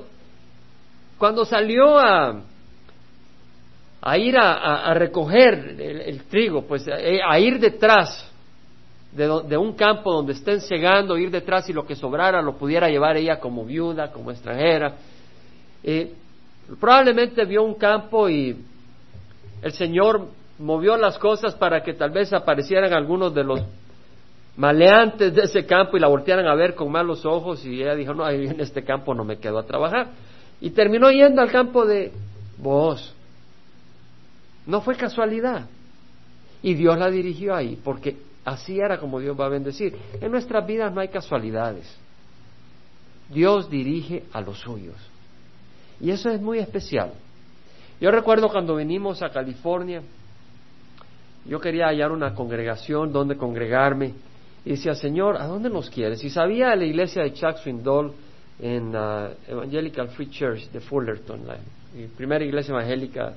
[1.16, 2.42] cuando salió a,
[4.02, 8.29] a ir a, recoger el, trigo, pues eh, a ir detrás
[9.12, 13.16] de, un campo donde estén cegando, ir detrás y lo que sobrara lo pudiera llevar
[13.16, 14.96] ella como viuda, como extranjera.
[16.78, 18.56] probablemente vio un campo y
[19.62, 23.60] el Señor movió las cosas para que tal vez aparecieran algunos de los
[24.56, 28.14] maleantes de ese campo y la voltearan a ver con malos ojos y ella dijo,
[28.14, 30.08] no, ahí en este campo no me quedo a trabajar.
[30.60, 32.12] Y terminó yendo al campo de
[32.58, 33.14] vos.
[34.66, 35.66] No fue casualidad.
[36.62, 39.96] Y Dios la dirigió ahí, porque Así era como Dios va a bendecir.
[40.20, 41.94] En nuestras vidas no hay casualidades.
[43.28, 44.96] Dios dirige a los suyos.
[46.00, 47.12] Y eso es muy especial.
[48.00, 50.02] Yo recuerdo cuando venimos a California,
[51.44, 54.14] yo quería hallar una congregación donde congregarme.
[54.64, 56.22] Y decía, Señor, ¿a dónde nos quieres?
[56.24, 58.12] Y sabía de la iglesia de Chuck Swindoll
[58.58, 61.56] en uh, Evangelical Free Church de Fullerton, la
[62.16, 63.34] primera iglesia evangélica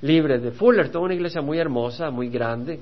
[0.00, 2.80] libre de Fullerton, una iglesia muy hermosa, muy grande.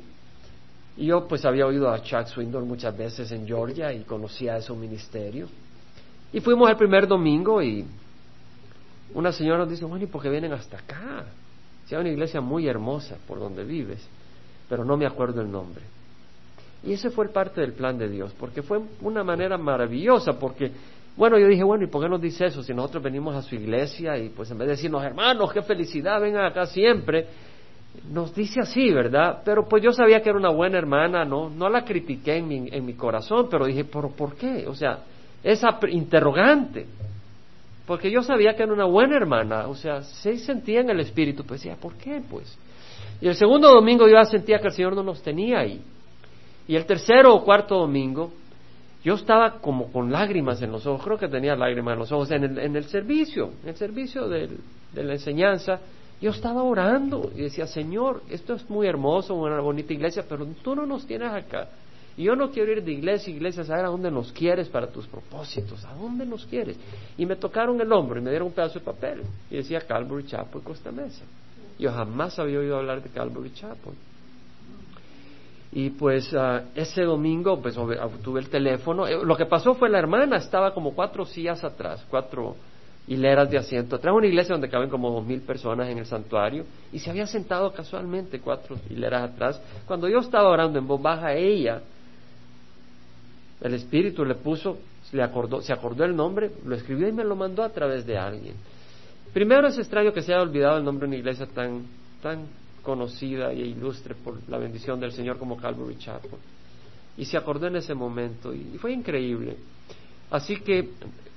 [0.96, 4.72] Y yo pues había oído a Chuck Swindoll muchas veces en Georgia y conocía ese
[4.72, 5.48] ministerio.
[6.32, 7.84] Y fuimos el primer domingo y
[9.14, 11.24] una señora nos dice, bueno, ¿y por qué vienen hasta acá?
[11.86, 14.06] Si una iglesia muy hermosa por donde vives,
[14.68, 15.82] pero no me acuerdo el nombre.
[16.84, 20.70] Y ese fue parte del plan de Dios, porque fue una manera maravillosa, porque,
[21.16, 22.62] bueno, yo dije, bueno, ¿y por qué nos dice eso?
[22.62, 26.20] Si nosotros venimos a su iglesia y pues en vez de decirnos, hermanos, qué felicidad,
[26.20, 27.26] vengan acá siempre,
[28.10, 29.42] nos dice así, ¿verdad?
[29.44, 32.68] Pero pues yo sabía que era una buena hermana, no, no la critiqué en mi,
[32.70, 34.66] en mi corazón, pero dije, ¿pero por qué?
[34.66, 35.00] O sea,
[35.42, 36.86] esa interrogante.
[37.86, 41.44] Porque yo sabía que era una buena hermana, o sea, se sentía en el espíritu,
[41.44, 42.22] pues decía, ¿por qué?
[42.28, 42.56] Pues.
[43.20, 45.80] Y el segundo domingo yo sentía que el Señor no nos tenía ahí.
[46.68, 48.32] Y el tercero o cuarto domingo,
[49.02, 52.30] yo estaba como con lágrimas en los ojos, creo que tenía lágrimas en los ojos
[52.30, 54.48] en el, en el servicio, en el servicio de
[54.94, 55.80] la enseñanza
[56.20, 60.74] yo estaba orando y decía, Señor, esto es muy hermoso, una bonita iglesia, pero tú
[60.74, 61.68] no nos tienes acá.
[62.16, 64.68] Y yo no quiero ir de iglesia a iglesia a saber a dónde nos quieres
[64.68, 66.76] para tus propósitos, a dónde nos quieres.
[67.16, 70.26] Y me tocaron el hombro y me dieron un pedazo de papel y decía Calvary
[70.26, 71.24] Chapel Costa Mesa.
[71.78, 73.94] Yo jamás había oído hablar de Calvary Chapel.
[75.72, 77.76] Y pues ah, ese domingo pues
[78.22, 79.06] tuve el teléfono.
[79.06, 82.56] Eh, lo que pasó fue la hermana estaba como cuatro sillas atrás, cuatro
[83.10, 83.98] hileras de asiento.
[83.98, 87.26] Trajo una iglesia donde caben como dos mil personas en el santuario y se había
[87.26, 89.60] sentado casualmente cuatro hileras atrás.
[89.84, 91.82] Cuando yo estaba orando en voz baja, ella,
[93.60, 94.78] el Espíritu le puso,
[95.10, 98.16] le acordó, se acordó el nombre, lo escribió y me lo mandó a través de
[98.16, 98.54] alguien.
[99.32, 101.86] Primero es extraño que se haya olvidado el nombre de una iglesia tan,
[102.22, 102.46] tan
[102.80, 106.38] conocida e ilustre por la bendición del Señor como Calvary Chapel.
[107.16, 109.56] Y se acordó en ese momento y fue increíble.
[110.30, 110.90] Así que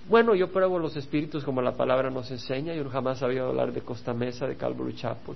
[0.10, 2.74] bueno, yo pruebo los espíritus como la palabra nos enseña.
[2.74, 5.36] Yo jamás había hablar de Costa Mesa, de Calvary Chapel.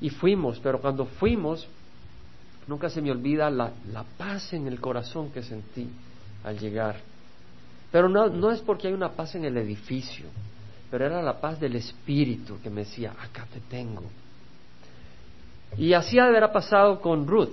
[0.00, 1.68] Y fuimos, pero cuando fuimos,
[2.66, 5.88] nunca se me olvida la, la paz en el corazón que sentí
[6.42, 6.96] al llegar.
[7.92, 10.26] Pero no, no es porque hay una paz en el edificio,
[10.90, 14.02] pero era la paz del espíritu que me decía, acá te tengo.
[15.76, 17.50] Y así haber pasado con Ruth.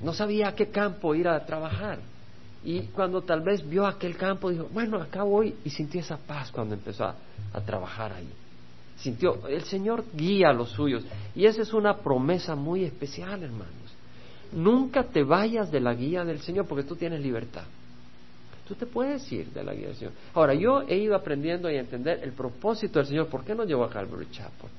[0.00, 1.98] No sabía a qué campo ir a trabajar.
[2.62, 6.50] Y cuando tal vez vio aquel campo, dijo, bueno, acá voy, y sintió esa paz
[6.50, 7.14] cuando empezó a,
[7.64, 8.28] trabajar ahí.
[8.96, 11.04] Sintió, el Señor guía a los suyos.
[11.34, 13.74] Y esa es una promesa muy especial, hermanos.
[14.52, 17.64] Nunca te vayas de la guía del Señor porque tú tienes libertad.
[18.68, 20.12] Tú te puedes ir de la guía del Señor.
[20.34, 23.28] Ahora, yo he ido aprendiendo y a entender el propósito del Señor.
[23.28, 24.70] ¿Por qué no llevó a Calvary Chapel?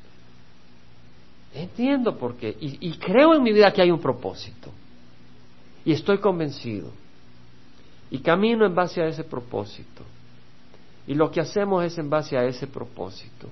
[1.56, 2.56] Entiendo por qué.
[2.60, 4.72] Y, y creo en mi vida que hay un propósito.
[5.84, 6.92] Y estoy convencido.
[8.12, 10.04] Y camino en base a ese propósito.
[11.08, 13.48] Y lo que hacemos es en base a ese propósito.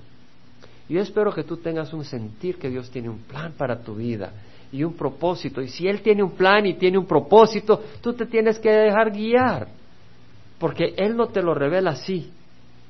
[0.88, 3.94] Y yo espero que tú tengas un sentir que Dios tiene un plan para tu
[3.94, 4.32] vida
[4.72, 5.60] y un propósito.
[5.60, 9.10] Y si Él tiene un plan y tiene un propósito, tú te tienes que dejar
[9.10, 9.68] guiar.
[10.58, 12.30] Porque Él no te lo revela así,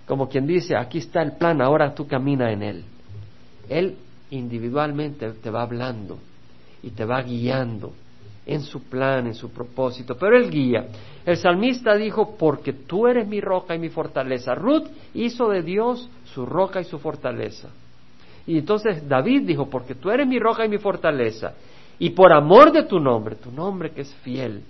[0.06, 2.84] como quien dice, aquí está el plan, ahora tú camina en Él.
[3.68, 3.96] Él
[4.30, 6.18] individualmente te va hablando
[6.82, 7.92] y te va guiando
[8.46, 10.86] en su plan, en su propósito, pero Él guía.
[11.24, 14.54] El salmista dijo, porque tú eres mi roca y mi fortaleza.
[14.54, 17.68] Ruth hizo de Dios su roca y su fortaleza.
[18.46, 21.54] Y entonces David dijo, porque tú eres mi roca y mi fortaleza,
[21.98, 24.62] y por amor de tu nombre, tu nombre que es fiel,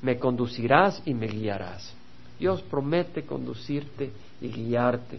[0.00, 1.94] me conducirás y me guiarás.
[2.38, 5.18] Dios promete conducirte y guiarte.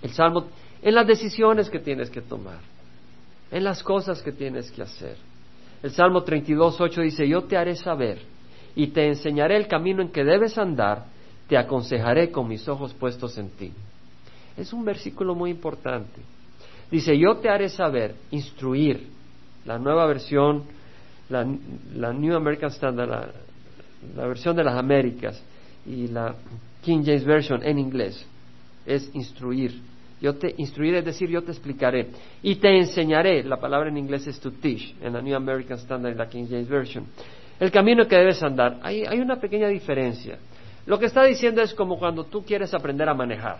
[0.00, 0.46] El Salmo,
[0.80, 2.60] en las decisiones que tienes que tomar,
[3.50, 5.16] en las cosas que tienes que hacer.
[5.84, 8.18] El Salmo 32, 8 dice, yo te haré saber
[8.74, 11.04] y te enseñaré el camino en que debes andar,
[11.46, 13.70] te aconsejaré con mis ojos puestos en ti.
[14.56, 16.22] Es un versículo muy importante.
[16.90, 19.08] Dice, yo te haré saber, instruir,
[19.66, 20.62] la nueva versión,
[21.28, 23.28] la, New American Standard, la,
[24.16, 25.38] la versión de las Américas
[25.84, 26.34] y la
[26.82, 28.26] King James Version en inglés,
[28.86, 29.82] es instruir.
[30.24, 32.08] Yo te instruiré, es decir, yo te explicaré.
[32.42, 36.16] Y te enseñaré, la palabra en inglés es to teach, en la New American Standard
[36.16, 37.04] la King James Version.
[37.60, 38.78] El camino que debes andar.
[38.80, 40.38] Hay, hay una pequeña diferencia.
[40.86, 43.58] Lo que está diciendo es como cuando tú quieres aprender a manejar,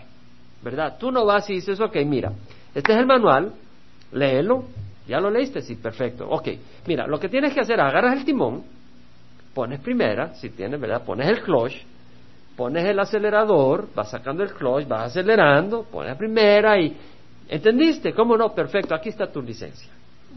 [0.63, 0.97] ¿verdad?
[0.99, 2.31] Tú no vas y dices, ok, mira,
[2.73, 3.53] este es el manual,
[4.11, 4.65] léelo,
[5.07, 6.27] ya lo leíste, sí, perfecto.
[6.27, 6.47] Ok,
[6.87, 8.63] mira, lo que tienes que hacer, agarras el timón,
[9.53, 11.03] pones primera, si tienes, ¿verdad?
[11.05, 11.75] Pones el clutch,
[12.55, 16.95] pones el acelerador, vas sacando el clutch, vas acelerando, pones la primera y...
[17.47, 18.13] ¿Entendiste?
[18.13, 18.53] ¿Cómo no?
[18.55, 19.89] Perfecto, aquí está tu licencia.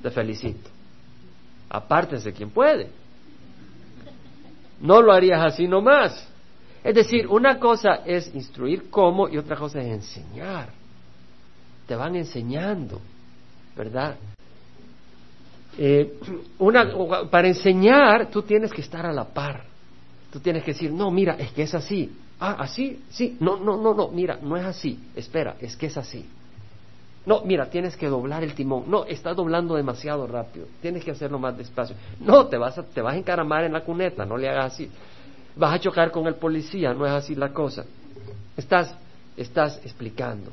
[0.03, 0.69] Te felicito.
[1.71, 2.91] Apártese quien puede.
[4.81, 6.29] No lo harías así nomás.
[6.85, 10.79] Es decir, una cosa es instruir cómo y otra cosa es enseñar
[11.89, 13.01] te van enseñando,
[13.75, 14.17] ¿verdad?
[15.79, 16.19] Eh,
[16.59, 16.87] una,
[17.31, 19.65] para enseñar tú tienes que estar a la par.
[20.33, 22.13] Tú tienes que decir, no, mira, es que es así.
[22.41, 23.37] Ah, así, sí.
[23.41, 24.99] No, no, no, no, mira, no es así.
[25.17, 26.27] Espera, es que es así.
[27.27, 28.85] No, mira, tienes que doblar el timón.
[28.89, 30.67] No, estás doblando demasiado rápido.
[30.81, 31.97] Tienes que hacerlo más despacio.
[32.21, 34.25] No, te vas a, te vas a encaramar en la cuneta.
[34.25, 34.91] No le hagas así.
[35.57, 36.95] Vas a chocar con el policía.
[36.95, 37.85] No es así la cosa.
[38.57, 38.95] Estás,
[39.37, 40.51] estás explicando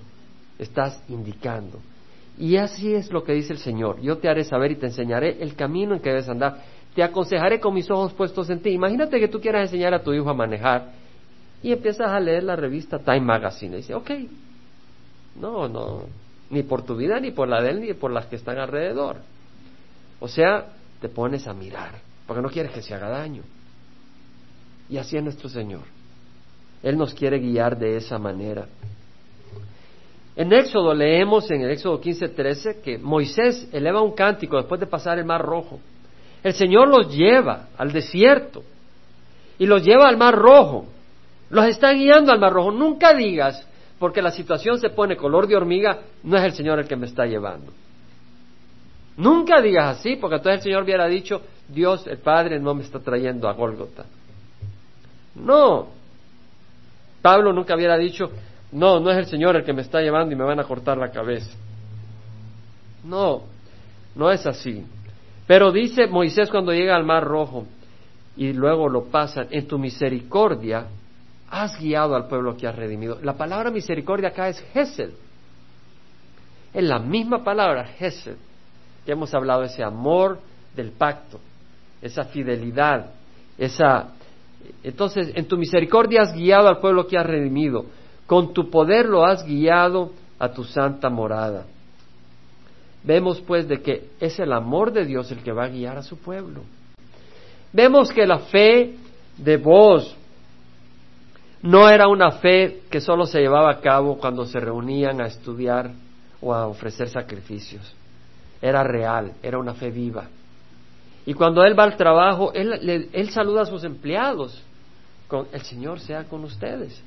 [0.58, 1.80] estás indicando.
[2.38, 4.02] Y así es lo que dice el Señor.
[4.02, 6.58] Yo te haré saber y te enseñaré el camino en que debes andar.
[6.96, 8.70] Te aconsejaré con mis ojos puestos en ti.
[8.72, 10.94] Imagínate que tú quieras enseñar a tu hijo a manejar
[11.62, 13.76] y empiezas a leer la revista Time Magazine.
[13.76, 14.12] Y dice, ok,
[15.40, 16.04] no, no,
[16.50, 19.18] ni por tu vida, ni por la de él, ni por las que están alrededor.
[20.20, 20.68] O sea,
[21.02, 21.92] te pones a mirar,
[22.26, 23.44] porque no quieres que se haga daño.
[24.90, 25.82] Y así es nuestro Señor.
[26.82, 28.68] Él nos quiere guiar de esa manera.
[30.36, 35.18] En Éxodo leemos en el Éxodo 15:13 que Moisés eleva un cántico después de pasar
[35.18, 35.80] el mar rojo.
[36.46, 38.62] El Señor los lleva al desierto
[39.58, 40.86] y los lleva al mar rojo.
[41.50, 42.72] Los está guiando al mar rojo.
[42.72, 46.88] Nunca digas, porque la situación se pone color de hormiga, no es el Señor el
[46.88, 47.72] que me está llevando.
[49.18, 53.00] Nunca digas así, porque entonces el Señor hubiera dicho, Dios, el Padre, no me está
[53.00, 54.06] trayendo a Gólgota.
[55.34, 55.88] No.
[57.24, 58.30] Pablo nunca hubiera dicho,
[58.72, 61.00] no, no es el Señor el que me está llevando y me van a cortar
[61.00, 61.58] la cabeza.
[63.04, 63.42] No,
[64.14, 64.86] no es así.
[65.48, 67.66] Pero dice Moisés cuando llega al Mar Rojo
[68.36, 70.88] y luego lo pasan, en tu misericordia
[71.50, 73.20] has guiado al pueblo que has redimido.
[73.22, 75.12] La palabra misericordia acá es Gesed.
[76.74, 78.36] Es la misma palabra, Gesed,
[79.06, 80.40] que hemos hablado, ese amor
[80.76, 81.40] del pacto,
[82.02, 83.12] esa fidelidad,
[83.58, 84.10] esa...
[84.84, 87.86] Entonces, en tu misericordia has guiado al pueblo que has redimido.
[88.26, 91.66] Con tu poder lo has guiado a tu santa morada.
[93.06, 96.04] Vemos pues de que es el amor de Dios el que va a guiar a
[96.04, 96.64] su pueblo.
[97.72, 98.96] Vemos que la fe
[99.38, 100.16] de vos
[101.62, 105.92] no era una fe que solo se llevaba a cabo cuando se reunían a estudiar
[106.42, 107.94] o a ofrecer sacrificios.
[108.62, 110.26] Era real, era una fe viva.
[111.26, 114.64] Y cuando él va al trabajo, él, él saluda a sus empleados
[115.28, 117.02] con el Señor sea con ustedes.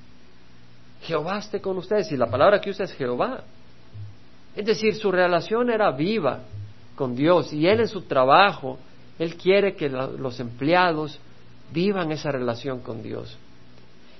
[1.02, 2.10] Jehová esté con ustedes.
[2.12, 3.42] Y la palabra que usa es Jehová.
[4.58, 6.40] Es decir, su relación era viva
[6.96, 8.76] con Dios y él en su trabajo,
[9.16, 11.20] él quiere que los empleados
[11.72, 13.38] vivan esa relación con Dios.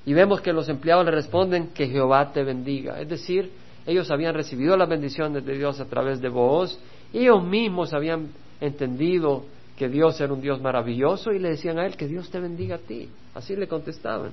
[0.06, 3.00] Y vemos que los empleados le responden que Jehová te bendiga.
[3.00, 3.50] Es decir,
[3.84, 6.78] ellos habían recibido las bendiciones de Dios a través de vos,
[7.12, 8.28] ellos mismos habían
[8.60, 9.44] entendido
[9.76, 12.76] que Dios era un Dios maravilloso y le decían a él que Dios te bendiga
[12.76, 13.08] a ti.
[13.34, 14.30] Así le contestaban.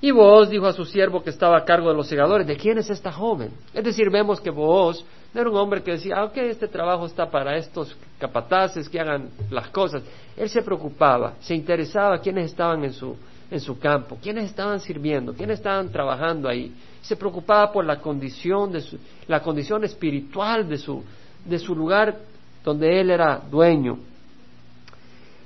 [0.00, 2.78] Y Booz dijo a su siervo que estaba a cargo de los segadores, ¿de quién
[2.78, 3.50] es esta joven?
[3.74, 7.06] Es decir, vemos que Booz no era un hombre que decía, ah, ok, este trabajo
[7.06, 10.02] está para estos capataces que hagan las cosas.
[10.36, 13.14] Él se preocupaba, se interesaba quiénes estaban en su,
[13.50, 16.74] en su campo, quiénes estaban sirviendo, quiénes estaban trabajando ahí.
[17.02, 21.04] Se preocupaba por la condición, de su, la condición espiritual de su,
[21.44, 22.16] de su lugar
[22.64, 23.98] donde él era dueño.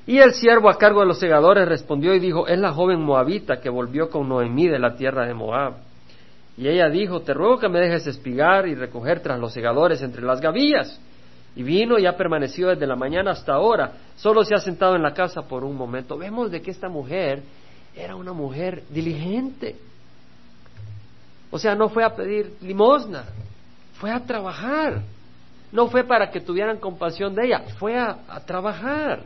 [0.06, 3.60] Y el siervo a cargo de los segadores respondió y dijo, es la joven moabita
[3.60, 5.74] que volvió con Noemí de la tierra de Moab.
[6.56, 10.22] Y ella dijo, te ruego que me dejes espigar y recoger tras los segadores entre
[10.22, 11.00] las gavillas.
[11.54, 13.92] Y vino y ha permanecido desde la mañana hasta ahora.
[14.16, 16.16] Solo se ha sentado en la casa por un momento.
[16.16, 17.42] Vemos de que esta mujer
[17.94, 19.76] era una mujer diligente.
[21.50, 23.24] O sea, no fue a pedir limosna,
[23.94, 25.02] fue a trabajar.
[25.70, 29.22] No fue para que tuvieran compasión de ella, fue a, a trabajar.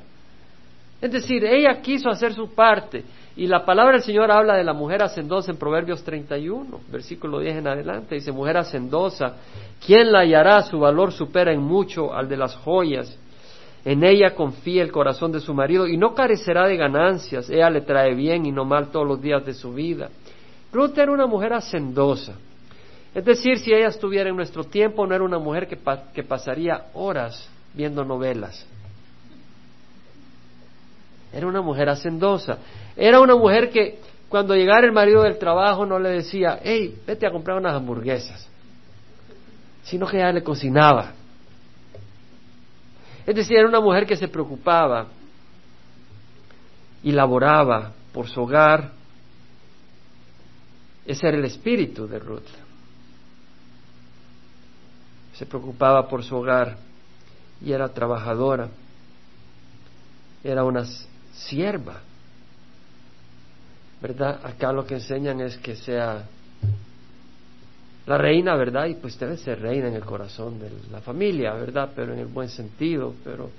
[1.00, 3.04] Es decir, ella quiso hacer su parte.
[3.36, 7.58] Y la palabra del Señor habla de la mujer hacendosa en Proverbios 31, versículo 10
[7.58, 8.14] en adelante.
[8.14, 9.34] Dice, mujer hacendosa,
[9.84, 10.62] ¿quién la hallará?
[10.62, 13.18] Su valor supera en mucho al de las joyas.
[13.84, 17.50] En ella confía el corazón de su marido y no carecerá de ganancias.
[17.50, 20.08] Ella le trae bien y no mal todos los días de su vida.
[20.72, 22.36] Ruth era una mujer hacendosa.
[23.14, 25.78] Es decir, si ella estuviera en nuestro tiempo, no era una mujer que,
[26.14, 28.66] que pasaría horas viendo novelas
[31.32, 32.58] era una mujer hacendosa.
[32.96, 37.26] Era una mujer que cuando llegara el marido del trabajo no le decía, hey, vete
[37.26, 38.48] a comprar unas hamburguesas,
[39.82, 41.12] sino que ella le cocinaba.
[43.26, 45.06] Es decir, era una mujer que se preocupaba
[47.02, 48.92] y laboraba por su hogar.
[51.04, 52.48] Ese era el espíritu de Ruth.
[55.34, 56.78] Se preocupaba por su hogar
[57.60, 58.68] y era trabajadora.
[60.42, 60.84] Era una
[61.36, 62.00] sierva.
[64.00, 64.40] ¿Verdad?
[64.44, 66.24] Acá lo que enseñan es que sea
[68.06, 68.86] la reina, ¿verdad?
[68.86, 71.90] Y pues debe ser reina en el corazón de la familia, ¿verdad?
[71.94, 73.50] Pero en el buen sentido, pero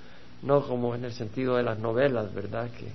[0.44, 2.70] no como en el sentido de las novelas, ¿verdad?
[2.72, 2.92] Que,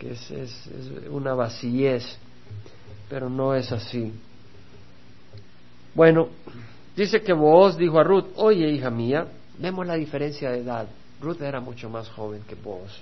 [0.00, 0.68] que es, es,
[1.08, 2.18] una vacillez,
[3.08, 4.12] pero no es así.
[5.94, 6.30] Bueno,
[6.96, 9.26] dice que vos dijo a Ruth, oye hija mía,
[9.58, 10.88] vemos la diferencia de edad.
[11.20, 13.00] Ruth era mucho más joven que vos.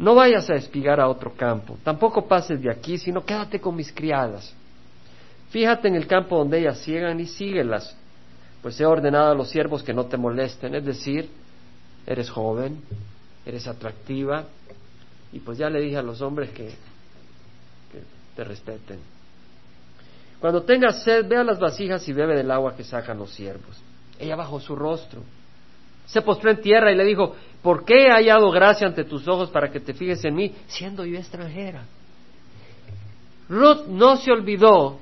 [0.00, 3.92] No vayas a espigar a otro campo, tampoco pases de aquí, sino quédate con mis
[3.92, 4.50] criadas.
[5.50, 7.94] Fíjate en el campo donde ellas ciegan y síguelas,
[8.62, 11.28] pues he ordenado a los siervos que no te molesten, es decir,
[12.06, 12.80] eres joven,
[13.44, 14.46] eres atractiva,
[15.34, 18.02] y pues ya le dije a los hombres que, que
[18.34, 19.00] te respeten.
[20.40, 23.76] Cuando tengas sed, ve a las vasijas y bebe del agua que sacan los siervos.
[24.18, 25.20] Ella bajó su rostro,
[26.10, 29.48] se postró en tierra y le dijo, ¿por qué he hallado gracia ante tus ojos
[29.50, 31.84] para que te fijes en mí, siendo yo extranjera?
[33.48, 34.98] Ruth no se olvidó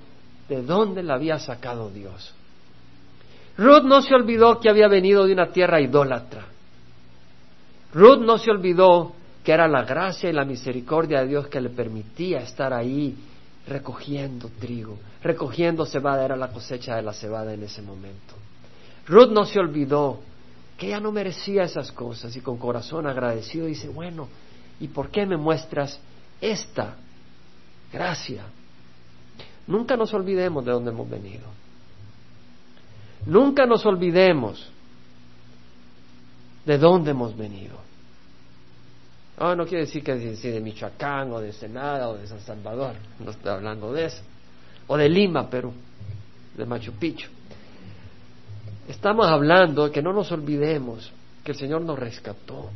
[0.49, 2.35] de dónde la había sacado Dios.
[3.57, 6.45] Ruth no se olvidó que había venido de una tierra idólatra.
[7.95, 11.71] Ruth no se olvidó que era la gracia y la misericordia de Dios que le
[11.71, 13.17] permitía estar ahí
[13.67, 18.35] recogiendo trigo, recogiendo cebada, era la cosecha de la cebada en ese momento.
[19.07, 20.21] Ruth no se olvidó
[20.79, 24.29] que ella no merecía esas cosas y con corazón agradecido dice, bueno,
[24.79, 25.99] ¿y por qué me muestras
[26.41, 26.95] esta
[27.93, 28.45] gracia?
[29.67, 31.49] Nunca nos olvidemos de dónde hemos venido.
[33.27, 34.71] Nunca nos olvidemos
[36.65, 37.77] de dónde hemos venido.
[39.37, 43.33] Ah, no quiere decir que de Michoacán o de Senada o de San Salvador, no
[43.33, 44.23] estoy hablando de eso.
[44.87, 45.73] O de Lima, Perú,
[46.57, 47.38] de Machu Picchu.
[48.89, 51.13] Estamos hablando de que no nos olvidemos
[51.45, 52.71] que el Señor nos rescató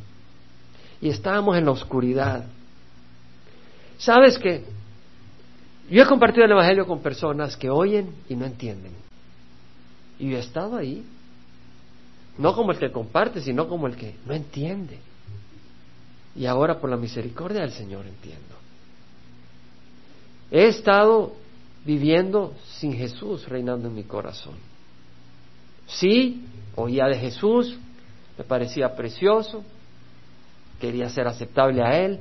[1.01, 2.45] y estábamos en la oscuridad.
[3.97, 4.63] ¿Sabes qué?
[5.91, 8.93] Yo he compartido el Evangelio con personas que oyen y no entienden.
[10.19, 11.03] Y yo he estado ahí,
[12.37, 14.99] no como el que comparte, sino como el que no entiende.
[16.37, 18.55] Y ahora por la misericordia del Señor entiendo.
[20.51, 21.35] He estado
[21.87, 24.72] viviendo sin Jesús reinando en mi corazón.
[25.95, 27.79] Sí, oía de Jesús,
[28.39, 29.63] me parecía precioso,
[30.81, 32.19] quería ser aceptable a Él,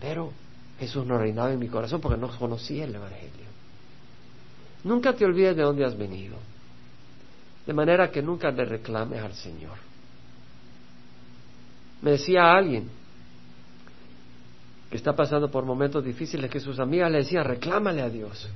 [0.00, 0.32] pero
[0.78, 3.46] Jesús no reinaba en mi corazón porque no conocía el Evangelio.
[4.84, 6.36] Nunca te olvides de dónde has venido,
[7.66, 9.76] de manera que nunca le reclames al Señor.
[12.02, 12.88] Me decía alguien
[14.90, 18.48] que está pasando por momentos difíciles que sus amigas le decían, reclámale a Dios.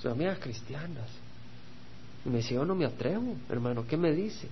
[0.00, 1.23] Sus amigas cristianas.
[2.24, 4.48] Y me decía, yo no me atrevo, hermano, ¿qué me dice?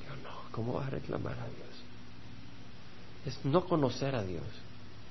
[0.00, 1.62] Digo, no, ¿cómo vas a reclamar a Dios?
[3.26, 4.44] Es no conocer a Dios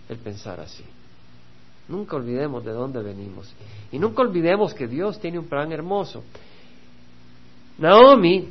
[0.09, 0.84] el pensar así.
[1.88, 3.53] Nunca olvidemos de dónde venimos.
[3.91, 6.24] Y nunca olvidemos que Dios tiene un plan hermoso.
[7.78, 8.49] Naomi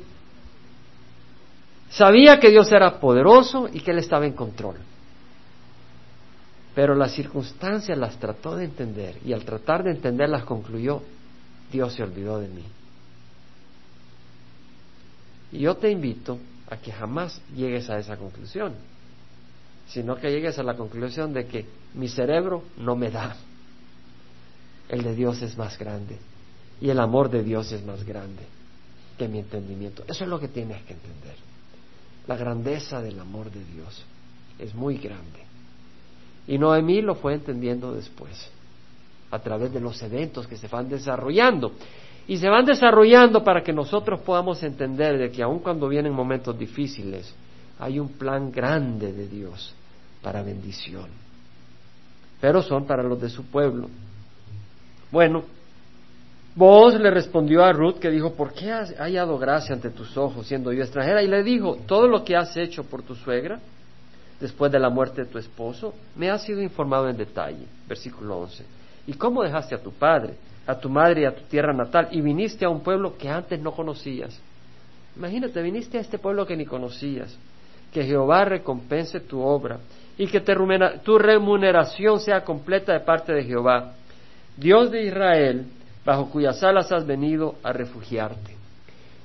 [1.91, 4.77] sabía que Dios era poderoso y que Él estaba en control.
[6.75, 11.03] Pero las circunstancias las trató de entender y al tratar de entenderlas concluyó,
[11.71, 12.65] Dios se olvidó de mí.
[15.53, 16.39] Y yo te invito
[16.69, 18.75] a que jamás llegues a esa conclusión
[19.91, 23.37] sino que llegues a la conclusión de que mi cerebro no me da.
[24.89, 26.17] El de Dios es más grande
[26.81, 28.43] y el amor de Dios es más grande
[29.19, 30.05] que mi entendimiento.
[30.07, 31.35] Eso es lo que tienes que entender.
[32.27, 34.05] La grandeza del amor de Dios
[34.59, 35.41] es muy grande.
[36.47, 38.49] Y Noemí lo fue entendiendo después,
[39.31, 41.73] a través de los eventos que se van desarrollando.
[42.27, 46.59] Y se van desarrollando para que nosotros podamos entender de que aun cuando vienen momentos
[46.59, 47.35] difíciles,
[47.79, 49.75] hay un plan grande de Dios
[50.23, 51.07] para bendición,
[52.41, 53.89] pero son para los de su pueblo.
[55.11, 55.45] Bueno,
[56.55, 60.47] vos le respondió a Ruth que dijo, ¿por qué has hallado gracia ante tus ojos
[60.47, 61.23] siendo yo extranjera?
[61.23, 63.59] Y le dijo, todo lo que has hecho por tu suegra
[64.41, 67.67] después de la muerte de tu esposo, me ha sido informado en detalle.
[67.89, 68.65] Versículo 11.
[69.07, 70.35] ¿Y cómo dejaste a tu padre,
[70.71, 73.61] a tu madre y a tu tierra natal y viniste a un pueblo que antes
[73.61, 74.41] no conocías?
[75.17, 77.37] Imagínate, viniste a este pueblo que ni conocías.
[77.93, 79.81] Que Jehová recompense tu obra
[80.17, 83.95] y que tu remuneración sea completa de parte de Jehová,
[84.57, 85.67] Dios de Israel,
[86.05, 88.57] bajo cuyas alas has venido a refugiarte.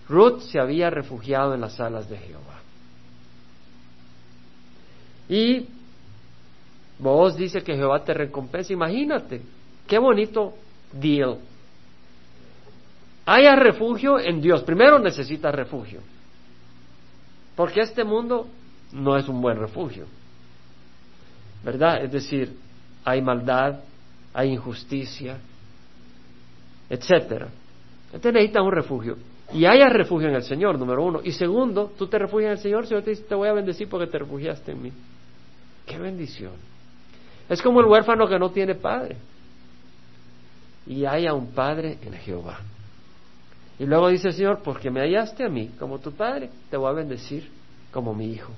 [0.07, 2.59] Ruth se había refugiado en las alas de Jehová.
[5.27, 5.67] Y
[6.99, 8.73] vos dice que Jehová te recompensa.
[8.73, 9.41] Imagínate,
[9.87, 10.53] qué bonito
[10.99, 11.37] deal.
[13.25, 14.63] Haya refugio en Dios.
[14.63, 16.01] Primero necesitas refugio.
[17.55, 18.47] Porque este mundo
[18.91, 20.05] no es un buen refugio.
[21.65, 22.03] ¿verdad?
[22.03, 22.55] Es decir,
[23.03, 23.79] hay maldad,
[24.33, 25.37] hay injusticia,
[26.87, 27.47] etcétera.
[28.05, 29.17] Entonces necesitas un refugio.
[29.51, 31.21] Y haya refugio en el Señor, número uno.
[31.23, 33.53] Y segundo, tú te refugias en el Señor, el Señor te dice, te voy a
[33.53, 34.91] bendecir porque te refugiaste en mí.
[35.87, 36.53] ¡Qué bendición!
[37.49, 39.17] Es como el huérfano que no tiene padre.
[40.87, 42.59] Y haya un padre en Jehová.
[43.79, 46.89] Y luego dice el Señor, porque me hallaste a mí como tu padre, te voy
[46.89, 47.49] a bendecir
[47.91, 48.51] como mi hijo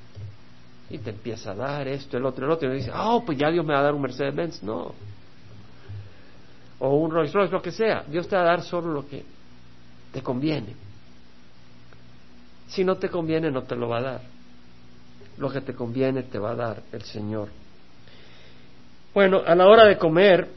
[0.89, 3.49] y te empieza a dar esto, el otro, el otro, y dice, oh, pues ya
[3.49, 4.63] Dios me va a dar un Mercedes-Benz.
[4.63, 4.93] No.
[6.80, 8.03] O un Rolls Royce, lo que sea.
[8.07, 9.25] Dios te va a dar solo lo que
[10.13, 10.75] te conviene.
[12.67, 14.21] Si no te conviene, no te lo va a dar.
[15.38, 17.49] Lo que te conviene te va a dar el Señor.
[19.13, 20.47] Bueno, a la hora de comer,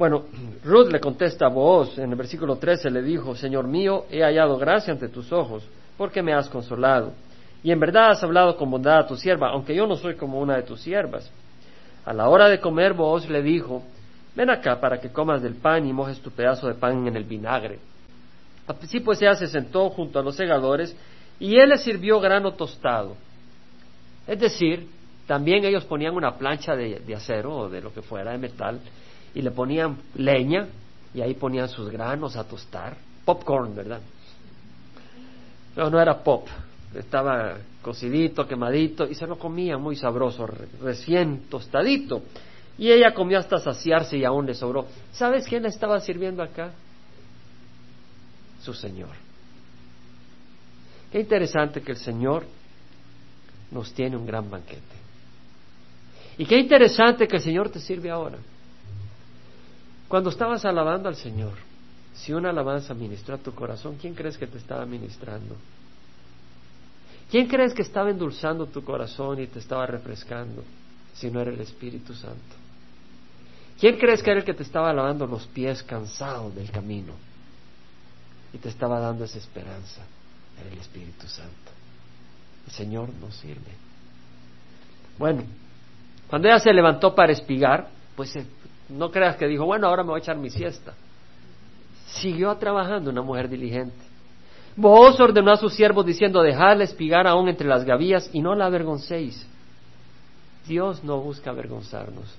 [0.00, 0.24] bueno,
[0.64, 4.56] Ruth le contesta a Boaz en el versículo 13, le dijo, Señor mío, he hallado
[4.56, 5.62] gracia ante tus ojos,
[5.98, 7.12] porque me has consolado
[7.62, 10.40] y en verdad has hablado con bondad a tu sierva, aunque yo no soy como
[10.40, 11.30] una de tus siervas.
[12.06, 13.82] A la hora de comer, Booz le dijo,
[14.34, 17.24] ven acá para que comas del pan y mojes tu pedazo de pan en el
[17.24, 17.78] vinagre.
[18.66, 20.96] Así pues ella se sentó junto a los segadores
[21.38, 23.16] y él le sirvió grano tostado.
[24.26, 24.88] Es decir,
[25.26, 28.80] también ellos ponían una plancha de, de acero o de lo que fuera, de metal,
[29.34, 30.68] y le ponían leña
[31.14, 32.96] y ahí ponían sus granos a tostar.
[33.24, 34.00] Popcorn, ¿verdad?
[35.76, 36.48] No, no era pop,
[36.94, 40.46] estaba cocidito, quemadito, y se lo comía muy sabroso,
[40.82, 42.22] recién tostadito.
[42.78, 44.86] Y ella comió hasta saciarse y aún le sobró.
[45.12, 46.72] ¿Sabes quién le estaba sirviendo acá?
[48.62, 49.10] Su Señor.
[51.12, 52.44] Qué interesante que el Señor
[53.70, 54.80] nos tiene un gran banquete.
[56.38, 58.38] Y qué interesante que el Señor te sirve ahora.
[60.10, 61.52] Cuando estabas alabando al Señor,
[62.14, 65.54] si una alabanza ministró a tu corazón, ¿quién crees que te estaba ministrando?
[67.30, 70.64] ¿Quién crees que estaba endulzando tu corazón y te estaba refrescando
[71.14, 72.56] si no era el Espíritu Santo?
[73.78, 77.12] ¿Quién crees que era el que te estaba lavando los pies cansado del camino
[78.52, 80.02] y te estaba dando esa esperanza?
[80.60, 81.70] Era el Espíritu Santo.
[82.66, 83.76] El Señor nos sirve.
[85.16, 85.44] Bueno,
[86.26, 88.34] cuando ella se levantó para espigar, pues
[88.90, 90.94] no creas que dijo, bueno, ahora me voy a echar mi siesta.
[92.06, 94.10] Siguió trabajando una mujer diligente.
[94.76, 98.66] Vos ordenó a sus siervos diciendo, dejadla espigar aún entre las gavillas y no la
[98.66, 99.46] avergoncéis.
[100.66, 102.34] Dios no busca avergonzarnos,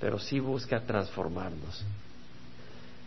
[0.00, 1.84] pero sí busca transformarnos.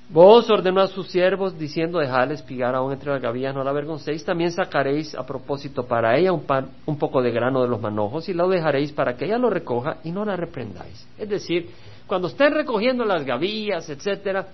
[0.10, 4.24] Vos ordenó a sus siervos diciendo, dejadle espigar aún entre las gavillas, no la avergoncéis.
[4.24, 8.30] También sacaréis a propósito para ella un, pan, un poco de grano de los manojos
[8.30, 11.06] y lo dejaréis para que ella lo recoja y no la reprendáis.
[11.18, 11.70] Es decir,
[12.08, 14.48] cuando estén recogiendo las gavillas, etcétera,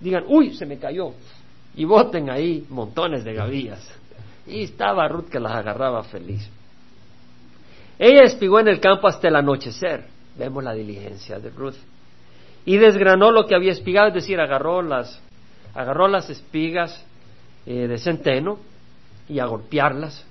[0.00, 1.12] digan, uy, se me cayó.
[1.74, 3.86] Y boten ahí montones de gavillas.
[4.46, 6.48] Y estaba Ruth que las agarraba feliz.
[7.98, 10.06] Ella espigó en el campo hasta el anochecer.
[10.38, 11.76] Vemos la diligencia de Ruth.
[12.64, 15.20] Y desgranó lo que había espigado, es decir, agarró las,
[15.74, 17.04] agarró las espigas
[17.64, 18.58] eh, de centeno
[19.28, 20.24] y a golpearlas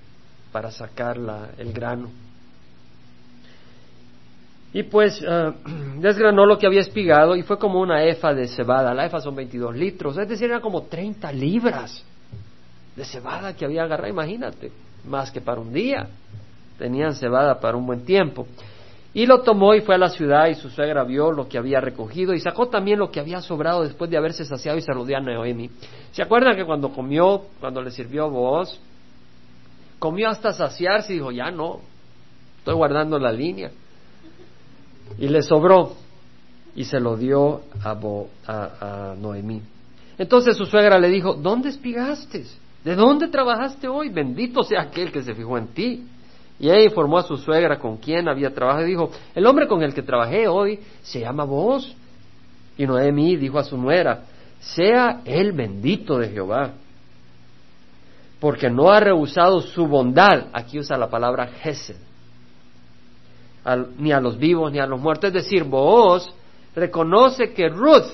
[0.51, 1.17] para sacar
[1.57, 2.09] el grano.
[4.75, 5.53] Y pues eh,
[6.05, 8.93] desgranó lo que había espigado y fue como una efa de cebada.
[8.93, 12.05] La efa son 22 litros, es decir, eran como 30 libras
[12.95, 14.71] de cebada que había agarrado, imagínate,
[15.05, 16.07] más que para un día
[16.77, 18.45] tenían cebada para un buen tiempo.
[19.15, 21.79] Y lo tomó y fue a la ciudad y su suegra vio lo que había
[21.79, 25.19] recogido y sacó también lo que había sobrado después de haberse saciado y se a
[25.21, 25.71] Noemi.
[26.11, 28.79] ¿Se acuerdan que cuando comió, cuando le sirvió vos,
[29.97, 31.79] comió hasta saciarse y dijo, ya no,
[32.59, 33.71] estoy guardando la línea?
[35.17, 35.93] Y le sobró
[36.75, 37.97] y se lo dio a,
[38.47, 39.61] a, a Noemí.
[40.17, 42.45] Entonces su suegra le dijo, ¿dónde espigaste?
[42.83, 44.09] ¿De dónde trabajaste hoy?
[44.09, 46.07] Bendito sea aquel que se fijó en ti.
[46.59, 49.81] Y ella informó a su suegra con quien había trabajado y dijo, el hombre con
[49.81, 51.95] el que trabajé hoy se llama vos.
[52.77, 54.23] Y Noemí dijo a su nuera,
[54.59, 56.73] sea el bendito de Jehová,
[58.39, 61.95] porque no ha rehusado su bondad, aquí usa la palabra Gesed,
[63.97, 65.29] ni a los vivos ni a los muertos.
[65.29, 66.31] Es decir, vos
[66.75, 68.11] reconoce que Ruth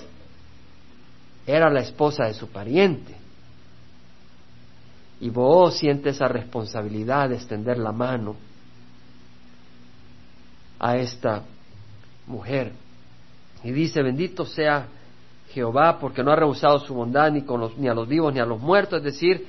[1.45, 3.15] era la esposa de su pariente.
[5.19, 8.35] Y vos siente esa responsabilidad de extender la mano
[10.79, 11.43] a esta
[12.25, 12.73] mujer.
[13.63, 14.87] Y dice, bendito sea
[15.49, 18.45] Jehová, porque no ha rehusado su bondad ni, con ni a los vivos ni a
[18.45, 19.45] los muertos, es decir,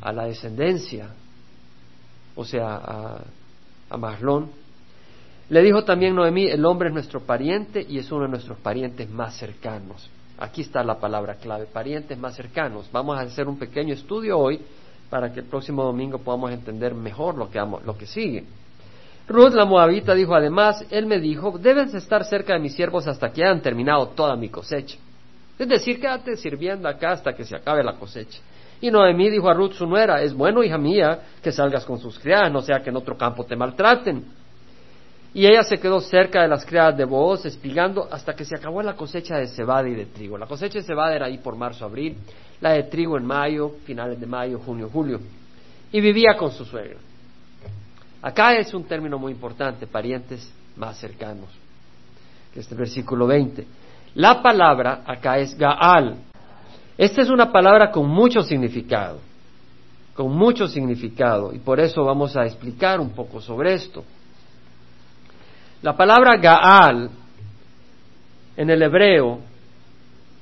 [0.00, 1.08] a la descendencia,
[2.36, 3.20] o sea, a,
[3.92, 4.50] a Mahlón.
[5.48, 9.10] Le dijo también Noemí, el hombre es nuestro pariente y es uno de nuestros parientes
[9.10, 10.08] más cercanos.
[10.38, 12.88] Aquí está la palabra clave, parientes más cercanos.
[12.90, 14.60] Vamos a hacer un pequeño estudio hoy
[15.10, 18.44] para que el próximo domingo podamos entender mejor lo que, lo que sigue.
[19.28, 23.30] Ruth la moabita dijo además, él me dijo, debes estar cerca de mis siervos hasta
[23.30, 24.96] que hayan terminado toda mi cosecha.
[25.58, 28.40] Es decir, quédate sirviendo acá hasta que se acabe la cosecha.
[28.82, 32.18] Y Noemí dijo a Ruth su nuera, es bueno, hija mía, que salgas con sus
[32.18, 34.24] criadas, no sea que en otro campo te maltraten.
[35.32, 38.82] Y ella se quedó cerca de las criadas de Booz, espigando hasta que se acabó
[38.82, 40.36] la cosecha de cebada y de trigo.
[40.36, 42.16] La cosecha de cebada era ahí por marzo, abril,
[42.60, 45.20] la de trigo en mayo, finales de mayo, junio, julio.
[45.92, 46.98] Y vivía con su suegra.
[48.20, 51.50] Acá es un término muy importante, parientes más cercanos,
[52.52, 53.64] que es el versículo 20.
[54.16, 56.31] La palabra acá es Gaal.
[57.02, 59.18] Esta es una palabra con mucho significado,
[60.14, 64.04] con mucho significado, y por eso vamos a explicar un poco sobre esto.
[65.82, 67.10] La palabra Gaal
[68.56, 69.40] en el hebreo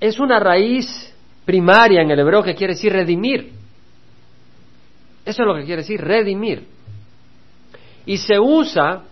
[0.00, 3.52] es una raíz primaria en el hebreo que quiere decir redimir.
[5.24, 6.66] Eso es lo que quiere decir, redimir.
[8.04, 9.04] Y se usa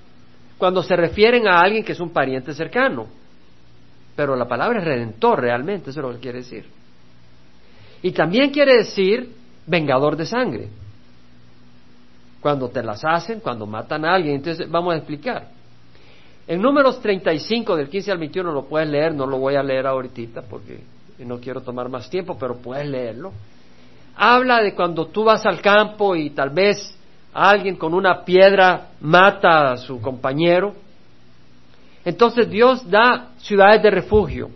[0.59, 3.07] cuando se refieren a alguien que es un pariente cercano.
[4.14, 6.77] Pero la palabra es redentor realmente, eso es lo que quiere decir.
[8.03, 9.32] Y también quiere decir
[9.66, 10.68] vengador de sangre.
[12.40, 14.36] Cuando te las hacen, cuando matan a alguien.
[14.36, 15.49] Entonces vamos a explicar.
[16.46, 19.86] En números 35 del 15 al 21 lo puedes leer, no lo voy a leer
[19.86, 20.80] ahorita porque
[21.18, 23.32] no quiero tomar más tiempo, pero puedes leerlo.
[24.16, 26.96] Habla de cuando tú vas al campo y tal vez
[27.34, 30.74] alguien con una piedra mata a su compañero.
[32.05, 34.51] Entonces Dios da ciudades de refugio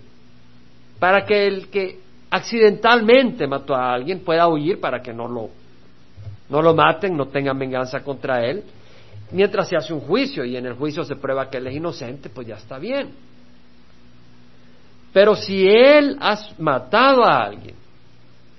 [0.99, 2.01] para que el que
[2.33, 5.51] accidentalmente mató a alguien pueda huir para que no lo,
[6.49, 8.64] no lo maten, no tengan venganza contra él
[9.33, 12.28] mientras se hace un juicio y en el juicio se prueba que él es inocente,
[12.28, 13.11] pues ya está bien.
[15.12, 17.74] Pero si él ha matado a alguien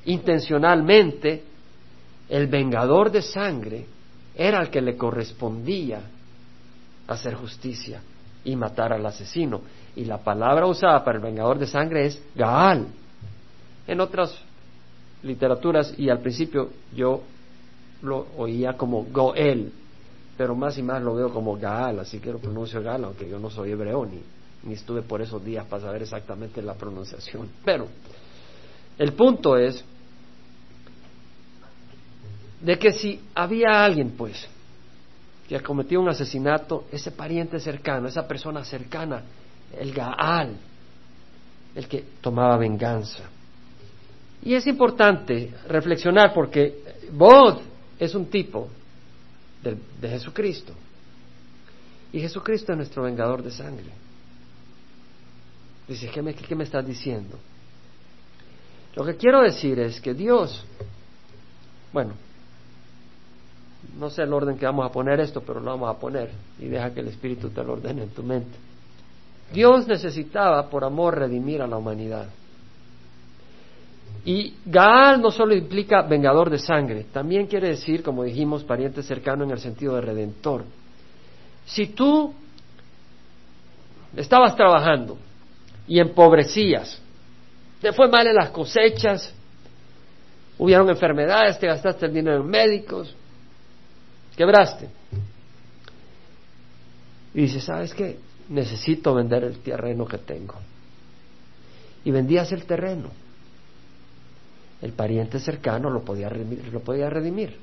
[0.05, 1.43] intencionalmente,
[2.29, 3.85] el vengador de sangre
[4.35, 6.01] era el que le correspondía
[7.07, 8.01] hacer justicia
[8.43, 9.61] y matar al asesino.
[9.95, 12.87] Y la palabra usada para el vengador de sangre es Gaal.
[13.87, 14.35] En otras
[15.23, 17.23] literaturas, y al principio yo
[18.01, 19.71] lo oía como Goel,
[20.37, 23.39] pero más y más lo veo como Gaal, así que lo pronuncio Gaal, aunque yo
[23.39, 24.21] no soy hebreo ni,
[24.63, 27.49] ni estuve por esos días para saber exactamente la pronunciación.
[27.65, 27.87] Pero
[28.97, 29.83] el punto es
[32.61, 34.47] de que si había alguien, pues,
[35.47, 39.23] que cometió un asesinato, ese pariente cercano, esa persona cercana,
[39.77, 40.55] el Gaal,
[41.75, 43.23] el que tomaba venganza.
[44.45, 47.61] Y es importante reflexionar porque Bod
[47.97, 48.67] es un tipo
[49.61, 50.73] de, Jesucristo.
[52.11, 53.89] Y Jesucristo es nuestro vengador de sangre.
[55.87, 57.37] Dice, ¿qué me, ¿qué me estás diciendo?
[58.95, 60.63] Lo que quiero decir es que Dios,
[61.91, 62.13] bueno,
[63.97, 66.67] no sé el orden que vamos a poner esto, pero lo vamos a poner y
[66.67, 68.57] deja que el Espíritu te lo ordene en tu mente.
[69.53, 72.27] Dios necesitaba por amor redimir a la humanidad.
[74.25, 79.43] Y Gaal no solo implica vengador de sangre, también quiere decir, como dijimos, pariente cercano
[79.43, 80.63] en el sentido de redentor.
[81.65, 82.33] Si tú
[84.15, 85.17] estabas trabajando
[85.87, 87.01] y empobrecías,
[87.81, 89.33] te fue mal en las cosechas,
[90.57, 93.13] hubieron enfermedades, te gastaste el dinero en médicos,
[94.37, 94.89] quebraste.
[97.33, 98.19] Y dices, ¿sabes qué?
[98.47, 100.55] Necesito vender el terreno que tengo.
[102.05, 103.09] Y vendías el terreno.
[104.83, 107.57] El pariente cercano lo podía, lo podía redimir.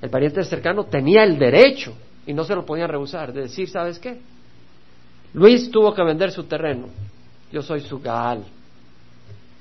[0.00, 1.92] El pariente cercano tenía el derecho,
[2.28, 4.20] y no se lo podían rehusar, de decir, ¿sabes qué?
[5.34, 6.86] Luis tuvo que vender su terreno.
[7.50, 8.44] Yo soy su Gaal.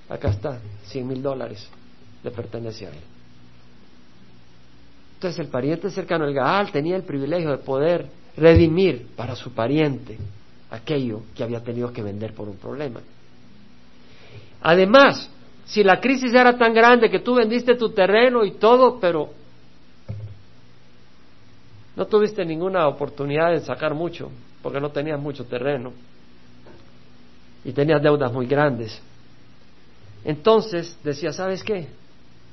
[0.07, 1.67] Acá está, cien mil dólares
[2.23, 2.99] le pertenece a él.
[5.15, 8.07] Entonces el pariente cercano, el Gaal, tenía el privilegio de poder
[8.37, 10.15] redimir para su pariente
[10.69, 12.99] aquello que había tenido que vender por un problema.
[14.61, 15.31] Además,
[15.67, 19.29] si la crisis era tan grande que tú vendiste tu terreno y todo, pero
[21.95, 25.91] no tuviste ninguna oportunidad de sacar mucho, porque no tenías mucho terreno
[27.65, 29.01] y tenías deudas muy grandes.
[30.23, 31.87] Entonces decía, ¿sabes qué?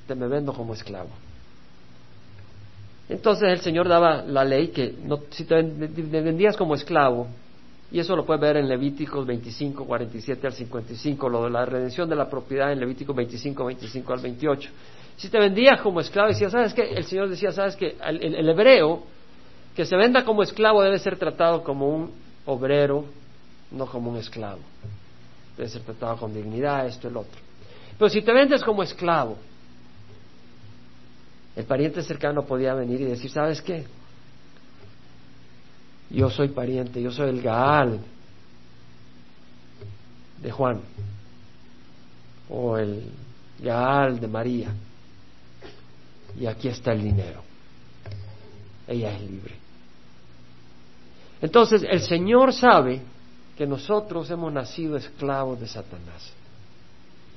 [0.09, 1.11] Te me vendo como esclavo.
[3.09, 7.29] Entonces el Señor daba la ley que no, si te vendías como esclavo,
[7.95, 12.09] y eso lo puedes ver en Levíticos 25, 47 al 55, lo de la redención
[12.09, 14.71] de la propiedad en Levíticos 25, 25 al 28.
[15.15, 16.93] Si te vendías como esclavo, decía, ¿sabes qué?
[16.93, 17.97] El Señor decía, ¿sabes qué?
[18.05, 19.05] El, hebreo
[19.77, 22.11] que se venda como esclavo debe ser tratado como un
[22.47, 23.05] obrero,
[23.71, 24.59] no como un esclavo.
[25.57, 27.41] Debe ser tratado con dignidad, esto, el otro.
[27.97, 29.37] Pero si te vendes como esclavo,
[31.55, 33.85] el pariente cercano podía venir y decir, ¿sabes qué?
[36.15, 38.01] Yo soy pariente, yo soy el Gaal
[40.41, 40.81] de Juan
[42.49, 43.11] o el
[43.61, 44.73] Gaal de María.
[46.39, 47.43] Y aquí está el dinero.
[48.87, 49.55] Ella es libre.
[51.43, 53.03] Entonces el Señor sabe
[53.57, 56.33] que nosotros hemos nacido esclavos de Satanás,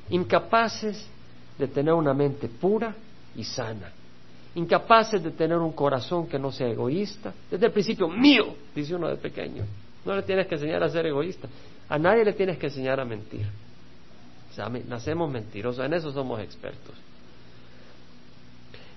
[0.10, 1.04] incapaces
[1.58, 2.94] de tener una mente pura
[3.36, 3.92] y sana
[4.58, 7.32] incapaces de tener un corazón que no sea egoísta.
[7.50, 9.64] Desde el principio, mío, dice uno de pequeño.
[10.04, 11.48] No le tienes que enseñar a ser egoísta.
[11.88, 13.46] A nadie le tienes que enseñar a mentir.
[14.50, 16.96] O sea, nacemos mentirosos, en eso somos expertos.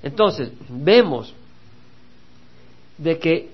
[0.02, 1.34] Entonces, vemos
[2.96, 3.50] de que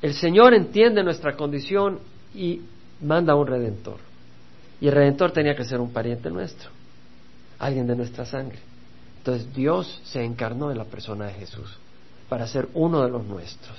[0.00, 1.98] el Señor entiende nuestra condición
[2.36, 2.62] y
[3.02, 3.98] manda a un redentor.
[4.80, 6.70] Y el redentor tenía que ser un pariente nuestro,
[7.58, 8.67] alguien de nuestra sangre.
[9.28, 11.68] Entonces Dios se encarnó en la persona de Jesús
[12.30, 13.76] para ser uno de los nuestros,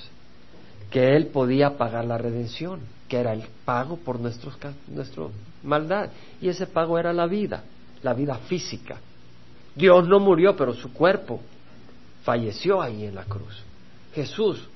[0.92, 2.78] que Él podía pagar la redención,
[3.08, 5.24] que era el pago por nuestros, nuestra
[5.64, 6.10] maldad.
[6.40, 7.64] Y ese pago era la vida,
[8.04, 9.00] la vida física.
[9.74, 11.40] Dios no murió, pero su cuerpo
[12.22, 13.60] falleció ahí en la cruz.
[14.14, 14.68] Jesús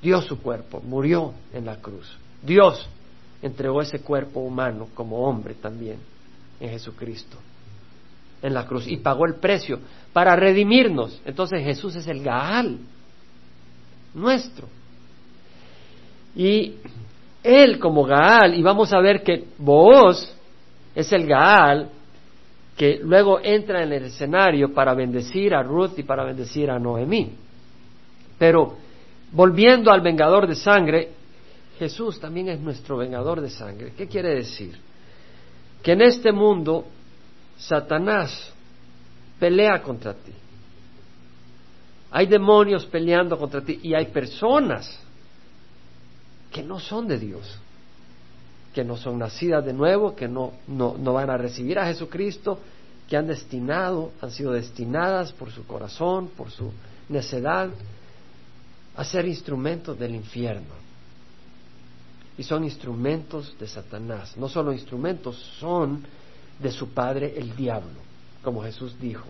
[0.00, 2.08] dio su cuerpo, murió en la cruz.
[2.40, 2.86] Dios
[3.42, 5.98] entregó ese cuerpo humano como hombre también
[6.60, 7.36] en Jesucristo
[8.42, 9.78] en la cruz y pagó el precio
[10.12, 11.20] para redimirnos.
[11.24, 12.78] Entonces Jesús es el Gaal
[14.14, 14.68] nuestro.
[16.34, 16.74] Y
[17.42, 20.34] él como Gaal, y vamos a ver que Booz
[20.94, 21.90] es el Gaal
[22.76, 27.30] que luego entra en el escenario para bendecir a Ruth y para bendecir a Noemí.
[28.38, 28.76] Pero
[29.32, 31.10] volviendo al vengador de sangre,
[31.78, 33.92] Jesús también es nuestro vengador de sangre.
[33.96, 34.78] ¿Qué quiere decir?
[35.82, 36.86] Que en este mundo
[37.60, 38.52] Satanás
[39.38, 40.32] pelea contra ti.
[42.10, 44.98] Hay demonios peleando contra ti y hay personas
[46.50, 47.58] que no son de Dios,
[48.74, 52.58] que no son nacidas de nuevo, que no, no, no van a recibir a Jesucristo,
[53.08, 56.72] que han destinado, han sido destinadas por su corazón, por su
[57.08, 57.70] necedad,
[58.96, 60.80] a ser instrumentos del infierno.
[62.36, 64.36] Y son instrumentos de Satanás.
[64.36, 66.04] No solo instrumentos, son
[66.60, 68.00] de su padre el diablo,
[68.42, 69.26] como Jesús dijo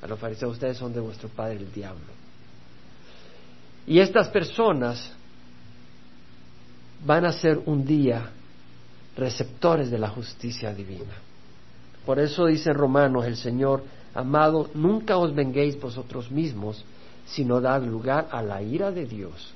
[0.00, 2.06] a los fariseos, ustedes son de vuestro padre el diablo.
[3.86, 5.12] Y estas personas
[7.04, 8.30] van a ser un día
[9.16, 11.14] receptores de la justicia divina.
[12.06, 16.84] Por eso dice Romanos el Señor, amado, nunca os venguéis vosotros mismos,
[17.26, 19.54] sino dad lugar a la ira de Dios.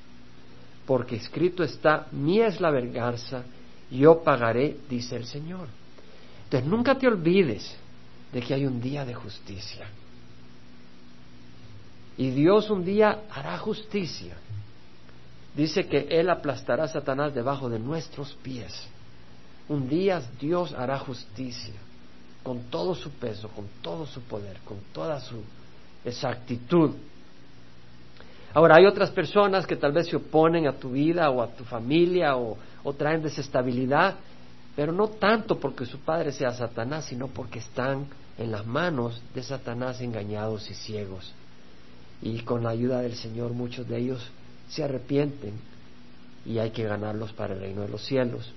[0.86, 3.42] Porque escrito está, mía es la verganza,
[3.90, 5.68] yo pagaré, dice el Señor.
[6.46, 7.76] Entonces nunca te olvides
[8.32, 9.88] de que hay un día de justicia.
[12.16, 14.36] Y Dios un día hará justicia.
[15.56, 18.86] Dice que Él aplastará a Satanás debajo de nuestros pies.
[19.68, 21.74] Un día Dios hará justicia
[22.44, 25.42] con todo su peso, con todo su poder, con toda su
[26.04, 26.92] exactitud.
[28.54, 31.64] Ahora, hay otras personas que tal vez se oponen a tu vida o a tu
[31.64, 34.14] familia o, o traen desestabilidad,
[34.76, 38.06] pero no tanto porque su padre sea Satanás, sino porque están
[38.36, 41.32] en las manos de Satanás engañados y ciegos.
[42.20, 44.30] Y con la ayuda del Señor muchos de ellos
[44.68, 45.54] se arrepienten
[46.44, 48.52] y hay que ganarlos para el reino de los cielos.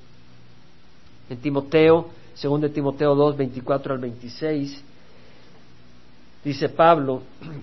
[1.30, 4.84] En Timoteo, según de Timoteo 2, 24 al 26,
[6.44, 7.22] dice Pablo,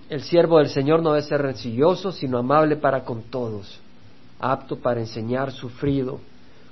[0.09, 3.79] el siervo del Señor no debe ser rencilloso, sino amable para con todos,
[4.41, 6.21] apto para enseñar, sufrido,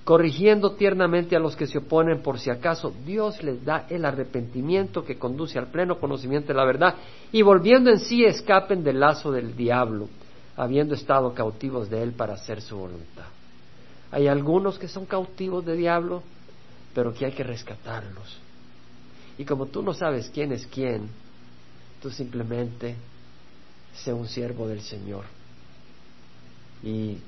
[0.05, 5.05] corrigiendo tiernamente a los que se oponen por si acaso Dios les da el arrepentimiento
[5.05, 6.95] que conduce al pleno conocimiento de la verdad
[7.33, 10.09] y volviendo en sí escapen del lazo del diablo,
[10.57, 13.25] habiendo estado cautivos de él para hacer su voluntad.
[14.13, 16.23] Hay algunos que son cautivos de diablo,
[16.95, 18.39] pero que hay que rescatarlos.
[19.39, 21.09] Y como tú no sabes quién es quién,
[22.01, 22.95] tú simplemente
[23.95, 25.25] sé un siervo del Señor.
[26.83, 27.19] Y,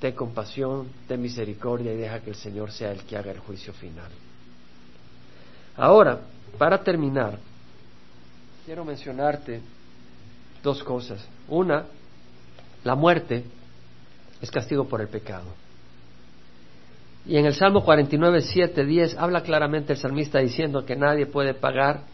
[0.00, 3.72] ten compasión, ten misericordia y deja que el Señor sea el que haga el juicio
[3.74, 4.10] final.
[5.76, 6.20] Ahora,
[6.58, 7.38] para terminar,
[8.64, 9.60] quiero mencionarte
[10.62, 11.26] dos cosas.
[11.48, 11.84] Una,
[12.82, 13.44] la muerte
[14.40, 15.46] es castigo por el pecado.
[17.26, 21.52] Y en el Salmo 49, 7, 10 habla claramente el salmista diciendo que nadie puede
[21.52, 22.04] pagar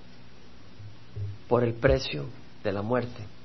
[1.49, 2.24] por el precio
[2.64, 3.36] de la muerte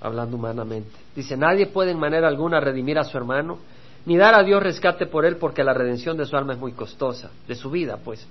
[0.00, 0.90] hablando humanamente.
[1.14, 3.58] Dice, nadie puede en manera alguna redimir a su hermano,
[4.04, 6.72] ni dar a Dios rescate por él, porque la redención de su alma es muy
[6.72, 8.26] costosa, de su vida, pues.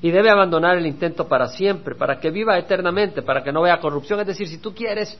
[0.00, 3.80] Y debe abandonar el intento para siempre, para que viva eternamente, para que no vea
[3.80, 4.20] corrupción.
[4.20, 5.18] Es decir, si tú quieres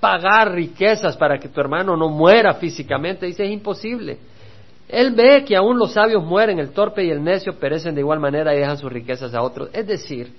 [0.00, 4.18] pagar riquezas para que tu hermano no muera físicamente, dice, es imposible.
[4.88, 8.20] Él ve que aún los sabios mueren, el torpe y el necio perecen de igual
[8.20, 9.70] manera y dejan sus riquezas a otros.
[9.72, 10.32] Es decir,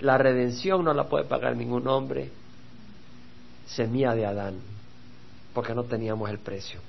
[0.00, 2.30] la redención no la puede pagar ningún hombre,
[3.68, 4.56] semilla de Adán,
[5.54, 6.80] porque no teníamos el precio.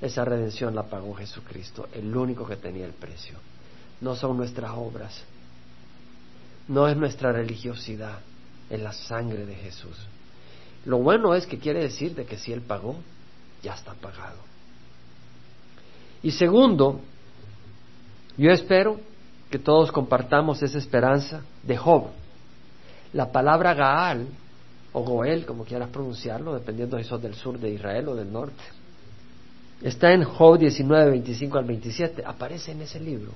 [0.00, 3.38] Esa redención la pagó Jesucristo, el único que tenía el precio.
[4.00, 5.22] No son nuestras obras,
[6.68, 8.18] no es nuestra religiosidad,
[8.68, 9.96] es la sangre de Jesús.
[10.84, 12.96] Lo bueno es que quiere decir de que si Él pagó,
[13.62, 14.38] ya está pagado.
[16.22, 17.00] Y segundo,
[18.36, 19.00] yo espero
[19.50, 22.08] que todos compartamos esa esperanza de Job.
[23.12, 24.26] La palabra Gaal
[24.98, 28.64] o Goel, como quieras pronunciarlo, dependiendo si sos del sur de Israel o del norte.
[29.82, 33.32] Está en Job 19, 25 al 27, aparece en ese libro.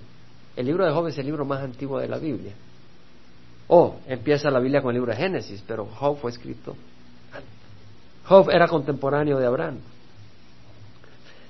[0.57, 2.55] El libro de Job es el libro más antiguo de la Biblia.
[3.69, 6.75] O empieza la Biblia con el libro de Génesis, pero Job fue escrito.
[8.25, 9.81] Job era contemporáneo de Abraham.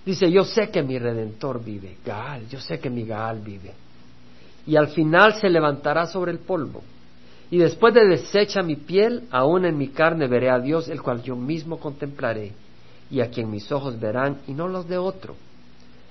[0.04, 3.74] Dice, yo sé que mi redentor vive, Gaal, yo sé que mi Gaal vive.
[4.66, 6.82] Y al final se levantará sobre el polvo
[7.51, 11.22] y después de deshecha mi piel, aún en mi carne veré a Dios, el cual
[11.22, 12.53] yo mismo contemplaré,
[13.11, 15.34] y a quien mis ojos verán, y no los de otro.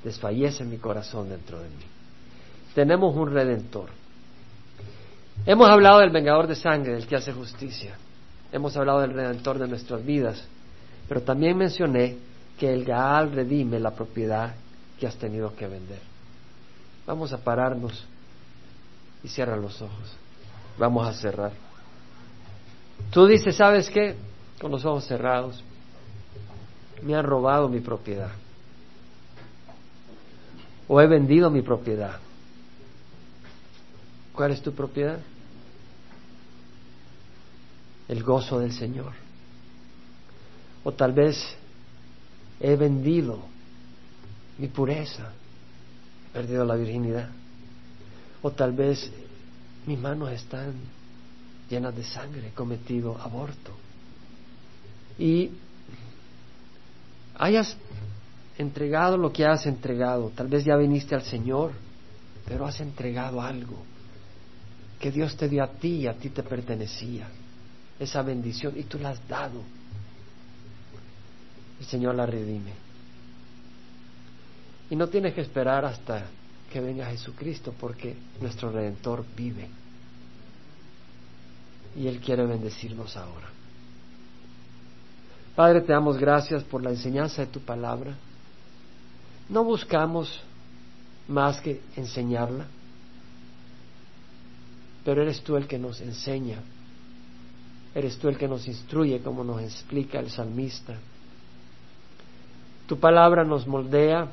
[0.03, 1.85] Desfallece mi corazón dentro de mí.
[2.75, 3.89] Tenemos un redentor.
[5.45, 7.95] Hemos hablado del vengador de sangre, del que hace justicia.
[8.51, 10.45] Hemos hablado del redentor de nuestras vidas.
[11.07, 12.17] Pero también mencioné
[12.57, 14.55] que el Gaal redime la propiedad
[14.99, 15.99] que has tenido que vender.
[17.07, 18.05] Vamos a pararnos
[19.23, 20.18] y cierra los ojos.
[20.79, 21.51] Vamos a cerrar.
[23.11, 24.15] Tú dices, ¿sabes qué?
[24.61, 25.61] Con los ojos cerrados.
[27.03, 28.31] Me han robado mi propiedad.
[30.87, 32.17] O he vendido mi propiedad.
[34.33, 35.19] ¿Cuál es tu propiedad?
[38.07, 39.11] El gozo del Señor.
[40.85, 41.37] O tal vez
[42.61, 43.39] he vendido
[44.57, 45.33] mi pureza,
[46.31, 47.29] perdido la virginidad.
[48.41, 49.11] O tal vez
[49.85, 50.73] mis manos están
[51.69, 53.71] llenas de sangre, he cometido aborto.
[55.17, 55.51] Y
[57.35, 57.75] hayas
[58.57, 61.71] entregado lo que has entregado, tal vez ya viniste al Señor,
[62.45, 63.83] pero has entregado algo
[64.99, 67.27] que Dios te dio a ti y a ti te pertenecía,
[67.99, 69.63] esa bendición, y tú la has dado.
[71.79, 72.73] El Señor la redime.
[74.89, 76.25] Y no tienes que esperar hasta
[76.69, 79.67] que venga Jesucristo porque nuestro Redentor vive.
[81.95, 83.49] Y Él quiere bendecirnos ahora.
[85.55, 88.15] Padre, te damos gracias por la enseñanza de tu palabra.
[89.49, 90.41] No buscamos
[91.27, 92.65] más que enseñarla,
[95.03, 96.59] pero eres tú el que nos enseña,
[97.93, 100.95] eres tú el que nos instruye como nos explica el salmista.
[102.87, 104.31] Tu palabra nos moldea,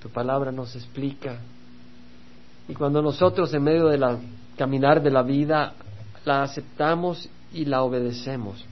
[0.00, 1.40] tu palabra nos explica,
[2.68, 4.18] y cuando nosotros en medio de la
[4.56, 5.74] caminar de la vida
[6.24, 8.64] la aceptamos y la obedecemos,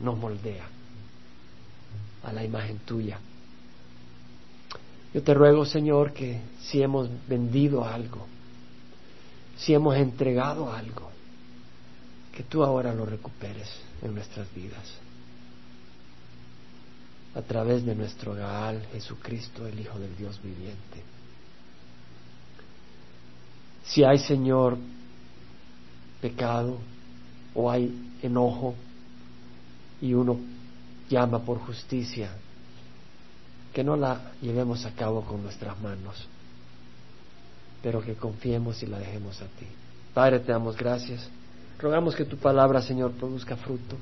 [0.00, 0.64] nos moldea
[2.24, 3.18] a la imagen tuya.
[5.12, 8.26] Yo te ruego, Señor, que si hemos vendido algo,
[9.56, 11.10] si hemos entregado algo,
[12.34, 13.68] que tú ahora lo recuperes
[14.00, 15.01] en nuestras vidas.
[17.34, 21.02] A través de nuestro Gaal, Jesucristo, el Hijo del Dios viviente.
[23.84, 24.78] Si hay, Señor,
[26.20, 26.78] pecado
[27.54, 28.74] o hay enojo
[30.00, 30.38] y uno
[31.08, 32.30] llama por justicia,
[33.72, 36.26] que no la llevemos a cabo con nuestras manos,
[37.82, 39.66] pero que confiemos y la dejemos a ti.
[40.14, 41.28] Padre, te damos gracias.
[41.78, 43.96] Rogamos que tu palabra, Señor, produzca fruto,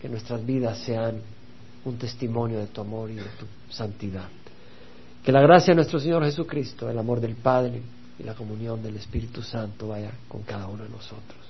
[0.00, 1.20] que nuestras vidas sean
[1.86, 4.28] un testimonio de tu amor y de tu santidad.
[5.24, 7.80] Que la gracia de nuestro Señor Jesucristo, el amor del Padre
[8.18, 11.40] y la comunión del Espíritu Santo vaya con cada uno de nosotros.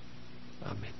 [0.64, 0.95] Amén.